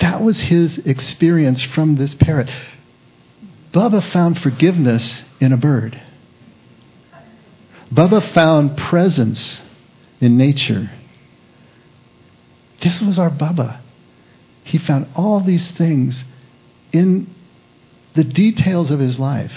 That 0.02 0.20
was 0.20 0.40
his 0.40 0.78
experience 0.78 1.62
from 1.62 1.94
this 1.94 2.12
parrot. 2.16 2.50
Bubba 3.72 4.02
found 4.12 4.36
forgiveness 4.36 5.22
in 5.40 5.52
a 5.52 5.56
bird. 5.56 6.02
Bubba 7.88 8.34
found 8.34 8.76
presence 8.76 9.60
in 10.20 10.36
nature. 10.36 10.90
This 12.82 13.00
was 13.00 13.16
our 13.16 13.30
Bubba. 13.30 13.80
He 14.64 14.78
found 14.78 15.06
all 15.14 15.40
these 15.40 15.70
things 15.70 16.24
in 16.92 17.32
the 18.16 18.24
details 18.24 18.90
of 18.90 18.98
his 18.98 19.20
life. 19.20 19.54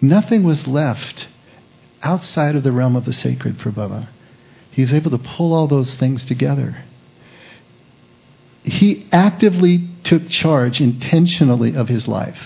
Nothing 0.00 0.44
was 0.44 0.68
left 0.68 1.26
outside 2.04 2.54
of 2.54 2.62
the 2.62 2.70
realm 2.70 2.94
of 2.94 3.04
the 3.04 3.12
sacred 3.12 3.60
for 3.60 3.72
Bubba. 3.72 4.08
He 4.70 4.82
was 4.82 4.92
able 4.92 5.10
to 5.10 5.18
pull 5.18 5.52
all 5.52 5.66
those 5.66 5.92
things 5.94 6.24
together 6.24 6.84
he 8.64 9.06
actively 9.12 9.88
took 10.04 10.28
charge 10.28 10.80
intentionally 10.80 11.76
of 11.76 11.88
his 11.88 12.08
life 12.08 12.38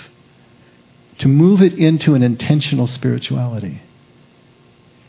to 1.19 1.29
move 1.29 1.63
it 1.63 1.75
into 1.75 2.15
an 2.15 2.23
intentional 2.23 2.87
spirituality. 2.87 3.81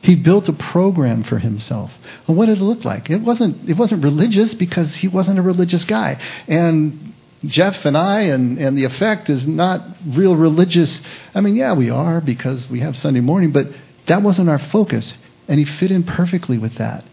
He 0.01 0.15
built 0.15 0.47
a 0.47 0.53
program 0.53 1.23
for 1.23 1.39
himself. 1.39 1.91
Well, 2.27 2.37
what 2.37 2.45
did 2.45 2.59
it 2.59 2.63
look 2.63 2.85
like? 2.85 3.09
It 3.09 3.21
wasn't, 3.21 3.69
it 3.69 3.75
wasn't 3.75 4.03
religious 4.03 4.53
because 4.53 4.95
he 4.95 5.07
wasn't 5.07 5.39
a 5.39 5.41
religious 5.41 5.83
guy. 5.83 6.21
And 6.47 7.13
Jeff 7.43 7.85
and 7.85 7.97
I 7.97 8.21
and, 8.21 8.57
and 8.57 8.77
the 8.77 8.85
effect 8.85 9.29
is 9.29 9.45
not 9.45 9.81
real 10.05 10.35
religious. 10.35 11.01
I 11.33 11.41
mean, 11.41 11.55
yeah, 11.55 11.73
we 11.73 11.89
are 11.89 12.21
because 12.21 12.69
we 12.69 12.79
have 12.79 12.95
Sunday 12.97 13.19
morning, 13.19 13.51
but 13.51 13.67
that 14.07 14.21
wasn't 14.21 14.49
our 14.49 14.59
focus. 14.71 15.13
And 15.47 15.59
he 15.59 15.65
fit 15.65 15.91
in 15.91 16.03
perfectly 16.03 16.57
with 16.57 16.77
that. 16.77 17.03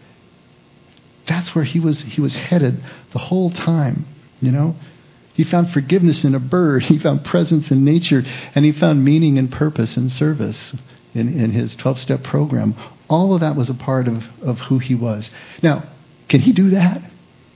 That's 1.27 1.53
where 1.53 1.63
he 1.63 1.79
was, 1.79 2.01
he 2.01 2.21
was 2.21 2.35
headed 2.35 2.83
the 3.13 3.19
whole 3.19 3.51
time, 3.51 4.05
you 4.39 4.51
know? 4.51 4.75
He 5.37 5.43
found 5.43 5.71
forgiveness 5.71 6.23
in 6.23 6.33
a 6.33 6.39
bird. 6.39 6.83
He 6.87 6.97
found 6.97 7.23
presence 7.23 7.69
in 7.69 7.85
nature. 7.85 8.23
And 8.55 8.65
he 8.65 8.71
found 8.71 9.05
meaning 9.05 9.37
and 9.37 9.51
purpose 9.51 9.95
and 9.95 10.11
service 10.11 10.73
in, 11.13 11.39
in 11.39 11.51
his 11.51 11.75
12 11.75 11.99
step 11.99 12.23
program. 12.23 12.75
All 13.07 13.35
of 13.35 13.41
that 13.41 13.55
was 13.55 13.69
a 13.69 13.75
part 13.75 14.07
of, 14.07 14.23
of 14.41 14.57
who 14.57 14.79
he 14.79 14.95
was. 14.95 15.29
Now, 15.61 15.89
can 16.27 16.41
he 16.41 16.53
do 16.53 16.71
that? 16.71 17.01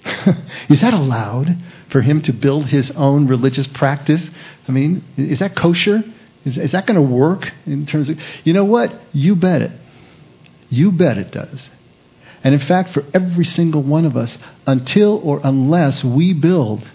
is 0.70 0.82
that 0.82 0.94
allowed 0.94 1.58
for 1.92 2.02
him 2.02 2.22
to 2.24 2.34
build 2.34 2.68
his 2.68 2.92
own 2.92 3.28
religious 3.28 3.68
practice? 3.68 4.22
I 4.68 4.72
mean, 4.72 5.04
is 5.18 5.40
that 5.40 5.56
kosher? 5.56 6.04
Is, 6.46 6.58
is 6.58 6.72
that 6.72 6.86
going 6.86 6.96
to 6.96 7.16
work 7.16 7.52
in 7.66 7.86
terms 7.86 8.10
of, 8.10 8.18
you 8.44 8.54
know 8.54 8.66
what? 8.66 8.94
You 9.12 9.36
bet 9.36 9.62
it. 9.62 9.72
You 10.70 10.92
bet 10.92 11.18
it 11.18 11.32
does. 11.32 11.62
And 12.44 12.54
in 12.54 12.62
fact, 12.62 12.94
for 12.94 13.04
every 13.14 13.46
single 13.46 13.84
one 13.84 14.06
of 14.06 14.18
us, 14.18 14.38
until 14.66 15.20
or 15.24 15.42
unless 15.44 16.04
we 16.04 16.34
build 16.34 16.88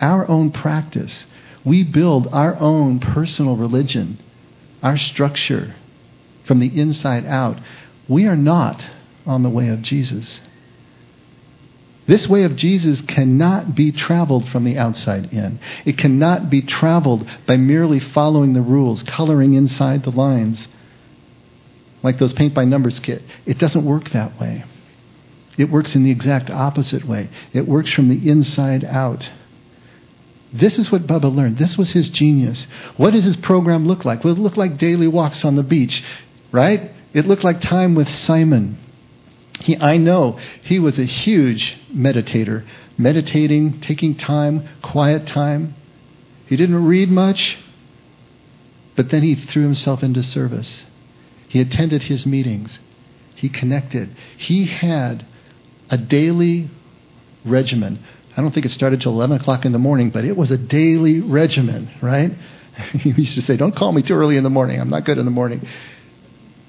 our 0.00 0.28
own 0.28 0.50
practice, 0.50 1.24
we 1.64 1.82
build 1.82 2.28
our 2.30 2.56
own 2.58 3.00
personal 3.00 3.56
religion, 3.56 4.18
our 4.82 4.98
structure 4.98 5.74
from 6.46 6.60
the 6.60 6.78
inside 6.78 7.24
out, 7.24 7.58
we 8.08 8.26
are 8.26 8.36
not 8.36 8.84
on 9.26 9.42
the 9.42 9.48
way 9.48 9.68
of 9.68 9.80
Jesus. 9.80 10.40
This 12.06 12.28
way 12.28 12.42
of 12.42 12.54
Jesus 12.54 13.00
cannot 13.00 13.74
be 13.74 13.90
traveled 13.90 14.46
from 14.50 14.64
the 14.64 14.76
outside 14.76 15.32
in. 15.32 15.58
It 15.86 15.96
cannot 15.96 16.50
be 16.50 16.60
traveled 16.60 17.26
by 17.46 17.56
merely 17.56 17.98
following 17.98 18.52
the 18.52 18.60
rules, 18.60 19.02
coloring 19.02 19.54
inside 19.54 20.02
the 20.02 20.10
lines 20.10 20.66
like 22.04 22.18
those 22.18 22.34
paint 22.34 22.54
by 22.54 22.66
numbers 22.66 23.00
kit. 23.00 23.22
It 23.46 23.58
doesn't 23.58 23.84
work 23.84 24.10
that 24.12 24.38
way. 24.38 24.64
It 25.56 25.70
works 25.70 25.94
in 25.94 26.04
the 26.04 26.10
exact 26.10 26.50
opposite 26.50 27.04
way. 27.04 27.30
It 27.52 27.66
works 27.66 27.90
from 27.90 28.08
the 28.08 28.28
inside 28.28 28.84
out. 28.84 29.28
This 30.52 30.78
is 30.78 30.92
what 30.92 31.06
Bubba 31.06 31.34
learned. 31.34 31.58
This 31.58 31.78
was 31.78 31.90
his 31.90 32.10
genius. 32.10 32.66
What 32.96 33.12
does 33.12 33.24
his 33.24 33.36
program 33.38 33.86
look 33.86 34.04
like? 34.04 34.22
Well, 34.22 34.34
it 34.34 34.38
looked 34.38 34.58
like 34.58 34.78
daily 34.78 35.08
walks 35.08 35.44
on 35.44 35.56
the 35.56 35.62
beach, 35.62 36.04
right? 36.52 36.92
It 37.14 37.26
looked 37.26 37.42
like 37.42 37.60
time 37.60 37.94
with 37.94 38.08
Simon. 38.08 38.78
He, 39.60 39.76
I 39.76 39.96
know 39.96 40.38
he 40.62 40.78
was 40.78 40.98
a 40.98 41.04
huge 41.04 41.76
meditator, 41.92 42.66
meditating, 42.98 43.80
taking 43.80 44.16
time, 44.16 44.68
quiet 44.82 45.26
time. 45.26 45.74
He 46.46 46.56
didn't 46.56 46.84
read 46.84 47.08
much, 47.08 47.56
but 48.94 49.10
then 49.10 49.22
he 49.22 49.36
threw 49.36 49.62
himself 49.62 50.02
into 50.02 50.22
service. 50.22 50.82
He 51.54 51.60
attended 51.60 52.02
his 52.02 52.26
meetings. 52.26 52.76
He 53.36 53.48
connected. 53.48 54.10
He 54.36 54.66
had 54.66 55.24
a 55.88 55.96
daily 55.96 56.68
regimen. 57.44 58.04
I 58.36 58.40
don't 58.40 58.52
think 58.52 58.66
it 58.66 58.72
started 58.72 59.00
till 59.00 59.12
11 59.12 59.40
o'clock 59.40 59.64
in 59.64 59.70
the 59.70 59.78
morning, 59.78 60.10
but 60.10 60.24
it 60.24 60.36
was 60.36 60.50
a 60.50 60.58
daily 60.58 61.20
regimen, 61.20 61.88
right? 62.02 62.32
he 62.94 63.10
used 63.10 63.36
to 63.36 63.42
say, 63.42 63.56
Don't 63.56 63.76
call 63.76 63.92
me 63.92 64.02
too 64.02 64.14
early 64.14 64.36
in 64.36 64.42
the 64.42 64.50
morning. 64.50 64.80
I'm 64.80 64.90
not 64.90 65.04
good 65.04 65.16
in 65.16 65.24
the 65.24 65.30
morning. 65.30 65.64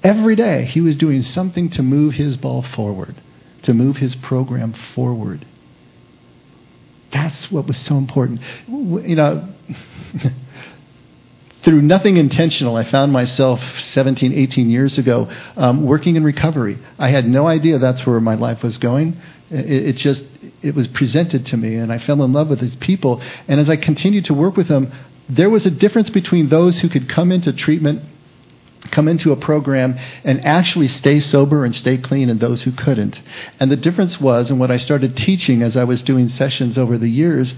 Every 0.04 0.36
day, 0.36 0.66
he 0.66 0.80
was 0.80 0.94
doing 0.94 1.22
something 1.22 1.68
to 1.70 1.82
move 1.82 2.14
his 2.14 2.36
ball 2.36 2.62
forward, 2.62 3.20
to 3.62 3.74
move 3.74 3.96
his 3.96 4.14
program 4.14 4.72
forward. 4.94 5.44
That's 7.12 7.50
what 7.50 7.66
was 7.66 7.76
so 7.76 7.96
important. 7.98 8.40
You 8.68 9.16
know, 9.16 9.48
through 11.66 11.82
nothing 11.82 12.16
intentional, 12.16 12.76
I 12.76 12.84
found 12.84 13.12
myself 13.12 13.60
17, 13.90 14.32
18 14.32 14.70
years 14.70 14.98
ago 14.98 15.28
um, 15.56 15.84
working 15.84 16.14
in 16.14 16.22
recovery. 16.22 16.78
I 16.96 17.08
had 17.08 17.26
no 17.26 17.48
idea 17.48 17.78
that's 17.78 18.06
where 18.06 18.20
my 18.20 18.36
life 18.36 18.62
was 18.62 18.78
going. 18.78 19.16
It, 19.50 19.88
it, 19.88 19.96
just 19.96 20.22
it 20.62 20.76
was 20.76 20.86
presented 20.86 21.44
to 21.46 21.56
me, 21.56 21.74
and 21.74 21.92
I 21.92 21.98
fell 21.98 22.22
in 22.22 22.32
love 22.32 22.50
with 22.50 22.60
these 22.60 22.76
people. 22.76 23.20
And 23.48 23.58
as 23.58 23.68
I 23.68 23.76
continued 23.76 24.26
to 24.26 24.34
work 24.34 24.56
with 24.56 24.68
them, 24.68 24.92
there 25.28 25.50
was 25.50 25.66
a 25.66 25.70
difference 25.72 26.08
between 26.08 26.50
those 26.50 26.78
who 26.78 26.88
could 26.88 27.08
come 27.08 27.32
into 27.32 27.52
treatment, 27.52 28.00
come 28.92 29.08
into 29.08 29.32
a 29.32 29.36
program, 29.36 29.98
and 30.22 30.44
actually 30.44 30.86
stay 30.86 31.18
sober 31.18 31.64
and 31.64 31.74
stay 31.74 31.98
clean, 31.98 32.30
and 32.30 32.38
those 32.38 32.62
who 32.62 32.70
couldn't. 32.70 33.20
And 33.58 33.72
the 33.72 33.76
difference 33.76 34.20
was, 34.20 34.50
and 34.50 34.60
what 34.60 34.70
I 34.70 34.76
started 34.76 35.16
teaching 35.16 35.64
as 35.64 35.76
I 35.76 35.82
was 35.82 36.04
doing 36.04 36.28
sessions 36.28 36.78
over 36.78 36.96
the 36.96 37.10
years, 37.10 37.54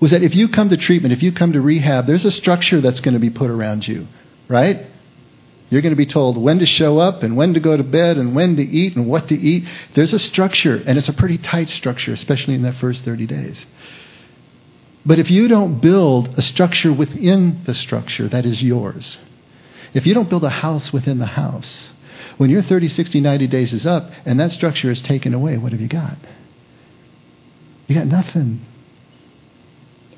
was 0.00 0.10
that 0.10 0.22
if 0.22 0.34
you 0.34 0.48
come 0.48 0.70
to 0.70 0.76
treatment, 0.76 1.12
if 1.12 1.22
you 1.22 1.32
come 1.32 1.52
to 1.52 1.60
rehab, 1.60 2.06
there's 2.06 2.24
a 2.24 2.30
structure 2.30 2.80
that's 2.80 3.00
going 3.00 3.14
to 3.14 3.20
be 3.20 3.30
put 3.30 3.50
around 3.50 3.86
you, 3.86 4.06
right? 4.48 4.86
You're 5.70 5.82
going 5.82 5.92
to 5.92 5.96
be 5.96 6.06
told 6.06 6.36
when 6.36 6.58
to 6.58 6.66
show 6.66 6.98
up 6.98 7.22
and 7.22 7.36
when 7.36 7.54
to 7.54 7.60
go 7.60 7.76
to 7.76 7.82
bed 7.82 8.18
and 8.18 8.34
when 8.34 8.56
to 8.56 8.62
eat 8.62 8.96
and 8.96 9.06
what 9.06 9.28
to 9.28 9.34
eat. 9.34 9.68
There's 9.94 10.12
a 10.12 10.18
structure, 10.18 10.76
and 10.76 10.98
it's 10.98 11.08
a 11.08 11.12
pretty 11.12 11.38
tight 11.38 11.68
structure, 11.68 12.12
especially 12.12 12.54
in 12.54 12.62
that 12.62 12.76
first 12.76 13.04
30 13.04 13.26
days. 13.26 13.64
But 15.06 15.18
if 15.18 15.30
you 15.30 15.48
don't 15.48 15.80
build 15.80 16.38
a 16.38 16.42
structure 16.42 16.92
within 16.92 17.62
the 17.64 17.74
structure 17.74 18.28
that 18.28 18.46
is 18.46 18.62
yours, 18.62 19.18
if 19.92 20.06
you 20.06 20.14
don't 20.14 20.30
build 20.30 20.44
a 20.44 20.50
house 20.50 20.92
within 20.92 21.18
the 21.18 21.26
house, 21.26 21.90
when 22.36 22.50
your 22.50 22.62
30, 22.62 22.88
60, 22.88 23.20
90 23.20 23.46
days 23.46 23.72
is 23.72 23.86
up 23.86 24.10
and 24.24 24.40
that 24.40 24.52
structure 24.52 24.90
is 24.90 25.00
taken 25.02 25.34
away, 25.34 25.56
what 25.56 25.72
have 25.72 25.80
you 25.80 25.88
got? 25.88 26.16
You 27.86 27.94
got 27.94 28.06
nothing. 28.06 28.64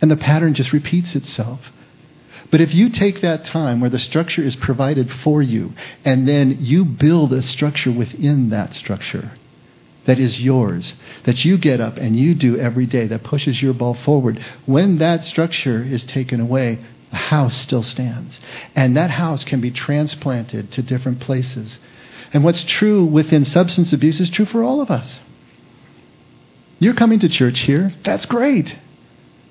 And 0.07 0.11
the 0.13 0.25
pattern 0.25 0.55
just 0.55 0.73
repeats 0.73 1.17
itself. 1.17 1.59
But 2.53 2.61
if 2.61 2.73
you 2.73 2.91
take 2.91 3.23
that 3.23 3.45
time 3.45 3.81
where 3.81 3.91
the 3.91 3.99
structure 3.99 4.41
is 4.41 4.55
provided 4.55 5.11
for 5.11 5.43
you 5.43 5.73
and 6.05 6.29
then 6.29 6.59
you 6.61 6.85
build 6.85 7.33
a 7.33 7.43
structure 7.43 7.91
within 7.91 8.51
that 8.51 8.73
structure 8.77 9.33
that 10.05 10.21
is 10.21 10.41
yours, 10.41 10.95
that 11.25 11.45
you 11.45 11.59
get 11.59 11.81
up 11.81 11.97
and 11.97 12.17
you 12.17 12.37
do 12.37 12.57
every 12.57 12.87
day 12.87 13.09
that 13.09 13.25
pushes 13.25 13.61
your 13.61 13.75
ball 13.75 13.95
forward, 13.95 14.39
when 14.65 14.99
that 14.99 15.25
structure 15.25 15.83
is 15.83 16.05
taken 16.05 16.39
away, 16.39 16.79
the 17.11 17.17
house 17.17 17.57
still 17.57 17.83
stands. 17.83 18.39
And 18.77 18.97
that 18.97 19.11
house 19.11 19.43
can 19.43 19.61
be 19.61 19.73
transplanted 19.73 20.71
to 20.71 20.83
different 20.83 21.19
places. 21.19 21.81
And 22.33 22.45
what's 22.45 22.63
true 22.63 23.05
within 23.05 23.45
substance 23.45 23.93
abuse 23.93 24.21
is 24.21 24.31
true 24.31 24.47
for 24.47 24.63
all 24.63 24.81
of 24.81 24.89
us. 24.89 25.19
You're 26.79 26.95
coming 26.95 27.19
to 27.19 27.29
church 27.29 27.59
here. 27.59 27.93
That's 28.05 28.27
great. 28.27 28.73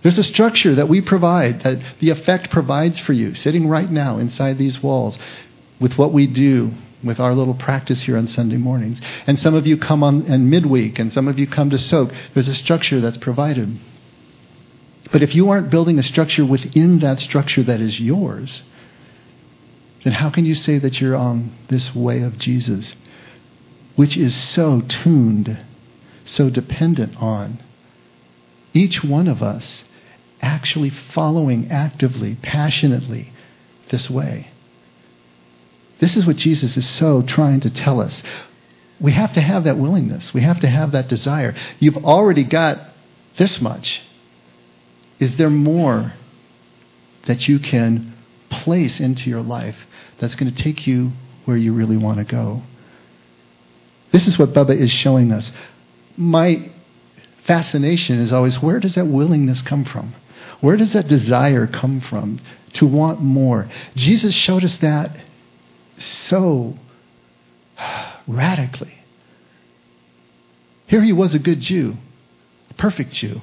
There's 0.06 0.20
a 0.20 0.24
structure 0.24 0.76
that 0.76 0.88
we 0.88 1.02
provide, 1.02 1.62
that 1.62 1.80
the 2.00 2.12
effect 2.12 2.52
provides 2.52 3.00
for 3.00 3.12
you, 3.12 3.34
sitting 3.34 3.68
right 3.68 3.90
now 3.90 4.20
inside 4.20 4.60
these 4.60 4.84
walls 4.84 5.18
with 5.80 5.98
what 5.98 6.14
we 6.14 6.28
do 6.28 6.74
with 7.04 7.20
our 7.20 7.34
little 7.34 7.56
practice 7.56 8.04
here 8.04 8.16
on 8.16 8.28
Sunday 8.28 8.58
mornings. 8.58 9.02
And 9.26 9.40
some 9.40 9.56
of 9.56 9.66
you 9.66 9.80
come 9.80 10.04
on 10.04 10.28
and 10.28 10.48
midweek, 10.48 11.00
and 11.00 11.12
some 11.12 11.28
of 11.28 11.40
you 11.40 11.48
come 11.48 11.72
to 11.72 11.80
soak. 11.80 12.12
There's 12.36 12.48
a 12.48 12.54
structure 12.54 13.02
that's 13.02 13.18
provided. 13.18 13.80
But 15.12 15.24
if 15.24 15.34
you 15.34 15.50
aren't 15.50 15.72
building 15.72 15.98
a 15.98 16.04
structure 16.04 16.46
within 16.46 17.00
that 17.00 17.20
structure 17.20 17.64
that 17.64 17.82
is 17.82 18.00
yours, 18.00 18.62
then 20.04 20.14
how 20.14 20.30
can 20.30 20.46
you 20.46 20.54
say 20.54 20.78
that 20.78 21.02
you're 21.02 21.16
on 21.16 21.52
this 21.70 21.96
way 21.96 22.22
of 22.22 22.38
Jesus, 22.38 22.94
which 23.96 24.18
is 24.18 24.36
so 24.36 24.82
tuned, 24.82 25.66
so 26.26 26.52
dependent 26.52 27.18
on 27.18 27.64
each 28.72 29.04
one 29.04 29.28
of 29.28 29.42
us 29.42 29.84
actually 30.46 30.92
following 30.92 31.72
actively, 31.72 32.38
passionately 32.42 33.34
this 33.90 34.10
way. 34.10 34.52
This 36.00 36.16
is 36.16 36.26
what 36.26 36.36
Jesus 36.36 36.78
is 36.78 36.88
so 36.88 37.22
trying 37.22 37.62
to 37.62 37.70
tell 37.70 38.00
us. 38.00 38.22
We 39.00 39.12
have 39.12 39.34
to 39.34 39.42
have 39.42 39.64
that 39.66 39.78
willingness. 39.78 40.34
We 40.34 40.42
have 40.42 40.60
to 40.62 40.68
have 40.68 40.92
that 40.92 41.08
desire. 41.08 41.56
You've 41.80 41.98
already 41.98 42.44
got 42.44 42.80
this 43.38 43.60
much. 43.60 44.02
Is 45.20 45.36
there 45.38 45.50
more 45.50 46.14
that 47.26 47.48
you 47.48 47.60
can 47.60 48.14
place 48.50 49.00
into 49.00 49.30
your 49.30 49.42
life 49.42 49.78
that's 50.20 50.36
going 50.36 50.54
to 50.54 50.64
take 50.64 50.86
you 50.86 51.12
where 51.46 51.58
you 51.58 51.74
really 51.74 51.98
want 51.98 52.20
to 52.20 52.24
go? 52.24 52.62
This 54.12 54.28
is 54.28 54.38
what 54.38 54.54
Bubba 54.54 54.78
is 54.78 54.92
showing 54.92 55.32
us. 55.32 55.52
My 56.16 56.72
fascination 57.46 58.20
is 58.20 58.32
always 58.32 58.62
where 58.62 58.80
does 58.80 58.96
that 58.96 59.08
willingness 59.08 59.62
come 59.62 59.86
from? 59.86 60.14
Where 60.62 60.78
does 60.78 60.94
that 60.94 61.08
desire 61.08 61.68
come 61.68 62.02
from 62.02 62.40
to 62.74 62.86
want 62.86 63.22
more? 63.22 63.70
Jesus 63.96 64.34
showed 64.34 64.64
us 64.64 64.78
that 64.78 65.16
so 66.00 66.78
radically. 68.28 68.94
Here 70.88 71.02
he 71.02 71.14
was 71.14 71.34
a 71.34 71.40
good 71.40 71.62
Jew, 71.62 71.98
a 72.70 72.74
perfect 72.76 73.12
Jew, 73.12 73.42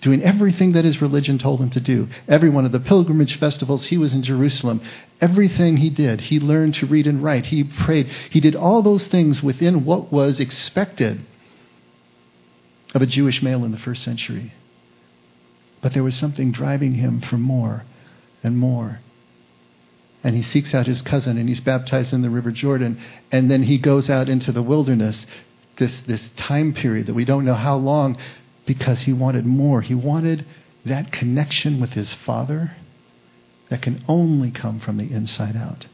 doing 0.00 0.22
everything 0.22 0.72
that 0.72 0.84
his 0.84 1.00
religion 1.00 1.38
told 1.38 1.60
him 1.60 1.70
to 1.70 1.80
do. 1.80 2.08
Every 2.26 2.50
one 2.50 2.64
of 2.64 2.72
the 2.72 2.80
pilgrimage 2.80 3.38
festivals, 3.38 3.86
he 3.86 3.98
was 3.98 4.12
in 4.12 4.22
Jerusalem. 4.22 4.80
Everything 5.20 5.76
he 5.76 5.90
did, 5.90 6.22
he 6.22 6.40
learned 6.40 6.74
to 6.76 6.86
read 6.86 7.06
and 7.06 7.22
write. 7.22 7.46
He 7.46 7.64
prayed. 7.64 8.08
He 8.30 8.40
did 8.40 8.56
all 8.56 8.82
those 8.82 9.06
things 9.06 9.42
within 9.42 9.84
what 9.84 10.12
was 10.12 10.40
expected 10.40 11.20
of 12.94 13.02
a 13.02 13.06
Jewish 13.06 13.42
male 13.42 13.64
in 13.64 13.72
the 13.72 13.78
first 13.78 14.02
century. 14.02 14.52
But 15.80 15.94
there 15.94 16.04
was 16.04 16.14
something 16.16 16.52
driving 16.52 16.94
him 16.94 17.20
for 17.20 17.38
more 17.38 17.84
and 18.42 18.58
more. 18.58 19.00
And 20.22 20.36
he 20.36 20.42
seeks 20.42 20.74
out 20.74 20.86
his 20.86 21.02
cousin 21.02 21.38
and 21.38 21.48
he's 21.48 21.60
baptized 21.60 22.12
in 22.12 22.22
the 22.22 22.30
River 22.30 22.50
Jordan. 22.50 23.00
And 23.32 23.50
then 23.50 23.62
he 23.62 23.78
goes 23.78 24.10
out 24.10 24.28
into 24.28 24.52
the 24.52 24.62
wilderness, 24.62 25.24
this, 25.78 26.00
this 26.06 26.30
time 26.36 26.74
period 26.74 27.06
that 27.06 27.14
we 27.14 27.24
don't 27.24 27.46
know 27.46 27.54
how 27.54 27.76
long, 27.76 28.18
because 28.66 29.00
he 29.00 29.12
wanted 29.12 29.46
more. 29.46 29.80
He 29.80 29.94
wanted 29.94 30.44
that 30.84 31.12
connection 31.12 31.80
with 31.80 31.90
his 31.90 32.12
father 32.12 32.76
that 33.70 33.82
can 33.82 34.04
only 34.08 34.50
come 34.50 34.80
from 34.80 34.98
the 34.98 35.10
inside 35.10 35.56
out. 35.56 35.86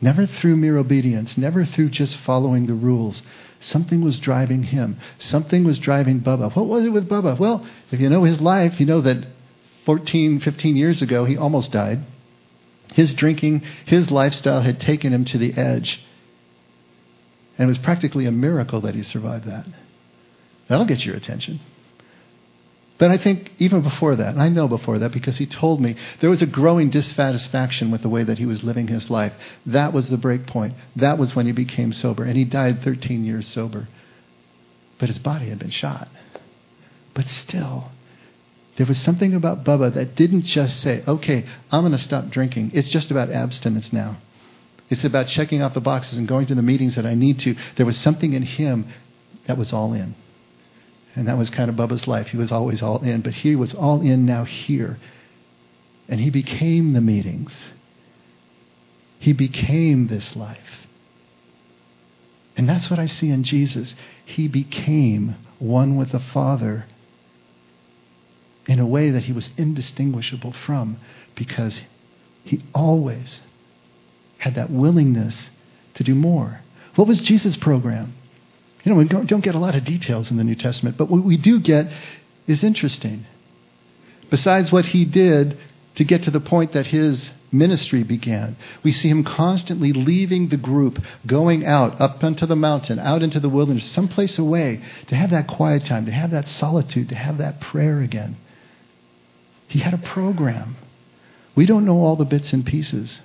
Never 0.00 0.26
through 0.26 0.56
mere 0.56 0.76
obedience, 0.76 1.38
never 1.38 1.64
through 1.64 1.90
just 1.90 2.16
following 2.18 2.66
the 2.66 2.74
rules. 2.74 3.22
Something 3.60 4.02
was 4.02 4.18
driving 4.18 4.62
him. 4.62 4.98
Something 5.18 5.64
was 5.64 5.78
driving 5.78 6.20
Bubba. 6.20 6.54
What 6.54 6.66
was 6.66 6.84
it 6.84 6.90
with 6.90 7.08
Bubba? 7.08 7.38
Well, 7.38 7.66
if 7.90 8.00
you 8.00 8.08
know 8.08 8.24
his 8.24 8.40
life, 8.40 8.78
you 8.78 8.86
know 8.86 9.00
that 9.00 9.26
14, 9.84 10.40
15 10.40 10.76
years 10.76 11.02
ago, 11.02 11.24
he 11.24 11.36
almost 11.36 11.72
died. 11.72 12.00
His 12.92 13.14
drinking, 13.14 13.62
his 13.86 14.10
lifestyle 14.10 14.62
had 14.62 14.80
taken 14.80 15.12
him 15.12 15.24
to 15.26 15.38
the 15.38 15.54
edge. 15.54 16.00
And 17.58 17.66
it 17.66 17.68
was 17.68 17.78
practically 17.78 18.26
a 18.26 18.32
miracle 18.32 18.82
that 18.82 18.94
he 18.94 19.02
survived 19.02 19.46
that. 19.46 19.66
That'll 20.68 20.86
get 20.86 21.04
your 21.04 21.16
attention. 21.16 21.60
But 22.98 23.10
I 23.10 23.18
think 23.18 23.50
even 23.58 23.82
before 23.82 24.16
that, 24.16 24.28
and 24.28 24.42
I 24.42 24.48
know 24.48 24.68
before 24.68 24.98
that 25.00 25.12
because 25.12 25.36
he 25.36 25.46
told 25.46 25.80
me, 25.80 25.96
there 26.20 26.30
was 26.30 26.40
a 26.40 26.46
growing 26.46 26.88
dissatisfaction 26.88 27.90
with 27.90 28.02
the 28.02 28.08
way 28.08 28.24
that 28.24 28.38
he 28.38 28.46
was 28.46 28.64
living 28.64 28.88
his 28.88 29.10
life. 29.10 29.34
That 29.66 29.92
was 29.92 30.08
the 30.08 30.16
break 30.16 30.46
point. 30.46 30.74
That 30.96 31.18
was 31.18 31.34
when 31.36 31.46
he 31.46 31.52
became 31.52 31.92
sober. 31.92 32.24
And 32.24 32.36
he 32.36 32.44
died 32.44 32.82
13 32.82 33.24
years 33.24 33.46
sober. 33.46 33.88
But 34.98 35.10
his 35.10 35.18
body 35.18 35.50
had 35.50 35.58
been 35.58 35.70
shot. 35.70 36.08
But 37.12 37.26
still, 37.28 37.90
there 38.78 38.86
was 38.86 38.98
something 38.98 39.34
about 39.34 39.64
Bubba 39.64 39.92
that 39.92 40.14
didn't 40.14 40.44
just 40.44 40.80
say, 40.80 41.02
okay, 41.06 41.44
I'm 41.70 41.82
going 41.82 41.92
to 41.92 41.98
stop 41.98 42.28
drinking. 42.28 42.70
It's 42.72 42.88
just 42.88 43.10
about 43.10 43.30
abstinence 43.30 43.92
now. 43.92 44.18
It's 44.88 45.04
about 45.04 45.26
checking 45.26 45.60
off 45.60 45.74
the 45.74 45.80
boxes 45.80 46.16
and 46.16 46.28
going 46.28 46.46
to 46.46 46.54
the 46.54 46.62
meetings 46.62 46.94
that 46.96 47.04
I 47.04 47.14
need 47.14 47.40
to. 47.40 47.56
There 47.76 47.84
was 47.86 47.98
something 47.98 48.32
in 48.32 48.42
him 48.42 48.86
that 49.46 49.58
was 49.58 49.72
all 49.72 49.92
in. 49.92 50.14
And 51.16 51.26
that 51.28 51.38
was 51.38 51.48
kind 51.50 51.70
of 51.70 51.76
Bubba's 51.76 52.06
life. 52.06 52.28
He 52.28 52.36
was 52.36 52.52
always 52.52 52.82
all 52.82 53.02
in, 53.02 53.22
but 53.22 53.32
he 53.32 53.56
was 53.56 53.74
all 53.74 54.02
in 54.02 54.26
now 54.26 54.44
here. 54.44 54.98
And 56.08 56.20
he 56.20 56.30
became 56.30 56.92
the 56.92 57.00
meetings. 57.00 57.52
He 59.18 59.32
became 59.32 60.06
this 60.06 60.36
life. 60.36 60.86
And 62.56 62.68
that's 62.68 62.90
what 62.90 62.98
I 62.98 63.06
see 63.06 63.30
in 63.30 63.44
Jesus. 63.44 63.94
He 64.24 64.46
became 64.46 65.36
one 65.58 65.96
with 65.96 66.12
the 66.12 66.20
Father 66.20 66.84
in 68.66 68.78
a 68.78 68.86
way 68.86 69.10
that 69.10 69.24
he 69.24 69.32
was 69.32 69.48
indistinguishable 69.56 70.52
from 70.52 70.98
because 71.34 71.78
he 72.44 72.62
always 72.74 73.40
had 74.38 74.54
that 74.54 74.70
willingness 74.70 75.48
to 75.94 76.04
do 76.04 76.14
more. 76.14 76.60
What 76.94 77.08
was 77.08 77.20
Jesus' 77.20 77.56
program? 77.56 78.14
You 78.86 78.92
know, 78.92 78.98
we 78.98 79.08
don't 79.08 79.42
get 79.42 79.56
a 79.56 79.58
lot 79.58 79.74
of 79.74 79.84
details 79.84 80.30
in 80.30 80.36
the 80.36 80.44
New 80.44 80.54
Testament, 80.54 80.96
but 80.96 81.10
what 81.10 81.24
we 81.24 81.36
do 81.36 81.58
get 81.58 81.86
is 82.46 82.62
interesting. 82.62 83.26
Besides 84.30 84.70
what 84.70 84.86
he 84.86 85.04
did 85.04 85.58
to 85.96 86.04
get 86.04 86.22
to 86.22 86.30
the 86.30 86.38
point 86.38 86.72
that 86.74 86.86
his 86.86 87.32
ministry 87.50 88.04
began, 88.04 88.56
we 88.84 88.92
see 88.92 89.08
him 89.08 89.24
constantly 89.24 89.92
leaving 89.92 90.50
the 90.50 90.56
group, 90.56 91.00
going 91.26 91.66
out, 91.66 92.00
up 92.00 92.22
onto 92.22 92.46
the 92.46 92.54
mountain, 92.54 93.00
out 93.00 93.24
into 93.24 93.40
the 93.40 93.48
wilderness, 93.48 93.90
someplace 93.90 94.38
away, 94.38 94.80
to 95.08 95.16
have 95.16 95.30
that 95.30 95.48
quiet 95.48 95.84
time, 95.84 96.06
to 96.06 96.12
have 96.12 96.30
that 96.30 96.46
solitude, 96.46 97.08
to 97.08 97.16
have 97.16 97.38
that 97.38 97.60
prayer 97.60 98.00
again. 98.02 98.36
He 99.66 99.80
had 99.80 99.94
a 99.94 99.98
program. 99.98 100.76
We 101.56 101.66
don't 101.66 101.86
know 101.86 101.98
all 102.02 102.14
the 102.14 102.24
bits 102.24 102.52
and 102.52 102.64
pieces. 102.64 103.18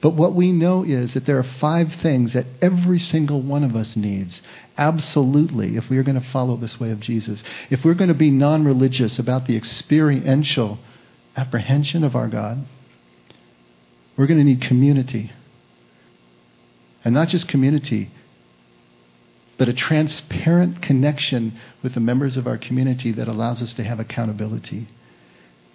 But 0.00 0.10
what 0.10 0.34
we 0.34 0.52
know 0.52 0.84
is 0.84 1.14
that 1.14 1.26
there 1.26 1.38
are 1.38 1.46
five 1.60 1.92
things 2.02 2.32
that 2.32 2.46
every 2.62 3.00
single 3.00 3.42
one 3.42 3.64
of 3.64 3.74
us 3.74 3.96
needs, 3.96 4.40
absolutely, 4.76 5.76
if 5.76 5.90
we 5.90 5.98
are 5.98 6.04
going 6.04 6.20
to 6.20 6.30
follow 6.30 6.56
this 6.56 6.78
way 6.78 6.90
of 6.92 7.00
Jesus. 7.00 7.42
If 7.68 7.84
we're 7.84 7.94
going 7.94 8.08
to 8.08 8.14
be 8.14 8.30
non 8.30 8.64
religious 8.64 9.18
about 9.18 9.46
the 9.46 9.56
experiential 9.56 10.78
apprehension 11.36 12.04
of 12.04 12.14
our 12.14 12.28
God, 12.28 12.64
we're 14.16 14.26
going 14.26 14.38
to 14.38 14.44
need 14.44 14.62
community. 14.62 15.32
And 17.04 17.14
not 17.14 17.28
just 17.28 17.48
community, 17.48 18.10
but 19.56 19.68
a 19.68 19.72
transparent 19.72 20.80
connection 20.80 21.58
with 21.82 21.94
the 21.94 22.00
members 22.00 22.36
of 22.36 22.46
our 22.46 22.56
community 22.56 23.10
that 23.12 23.26
allows 23.26 23.62
us 23.62 23.74
to 23.74 23.84
have 23.84 23.98
accountability. 23.98 24.88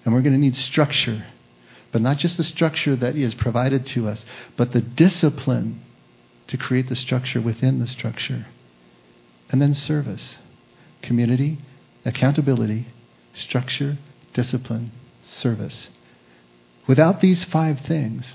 And 0.04 0.14
we're 0.14 0.22
going 0.22 0.34
to 0.34 0.40
need 0.40 0.56
structure, 0.56 1.26
but 1.94 2.02
not 2.02 2.18
just 2.18 2.36
the 2.38 2.44
structure 2.44 2.96
that 2.96 3.16
is 3.16 3.36
provided 3.36 3.86
to 3.86 4.10
us, 4.10 4.26
but 4.58 4.74
the 4.74 4.82
discipline 4.82 5.80
to 6.48 6.58
create 6.58 6.90
the 6.90 6.96
structure 6.96 7.40
within 7.40 7.80
the 7.80 7.88
structure. 7.88 8.48
And 9.50 9.62
then 9.62 9.76
service, 9.76 10.38
community, 11.04 11.60
accountability, 12.04 12.88
structure, 13.36 14.00
discipline, 14.34 14.92
service. 15.22 15.90
Without 16.88 17.22
these 17.22 17.46
five 17.46 17.82
things, 17.82 18.26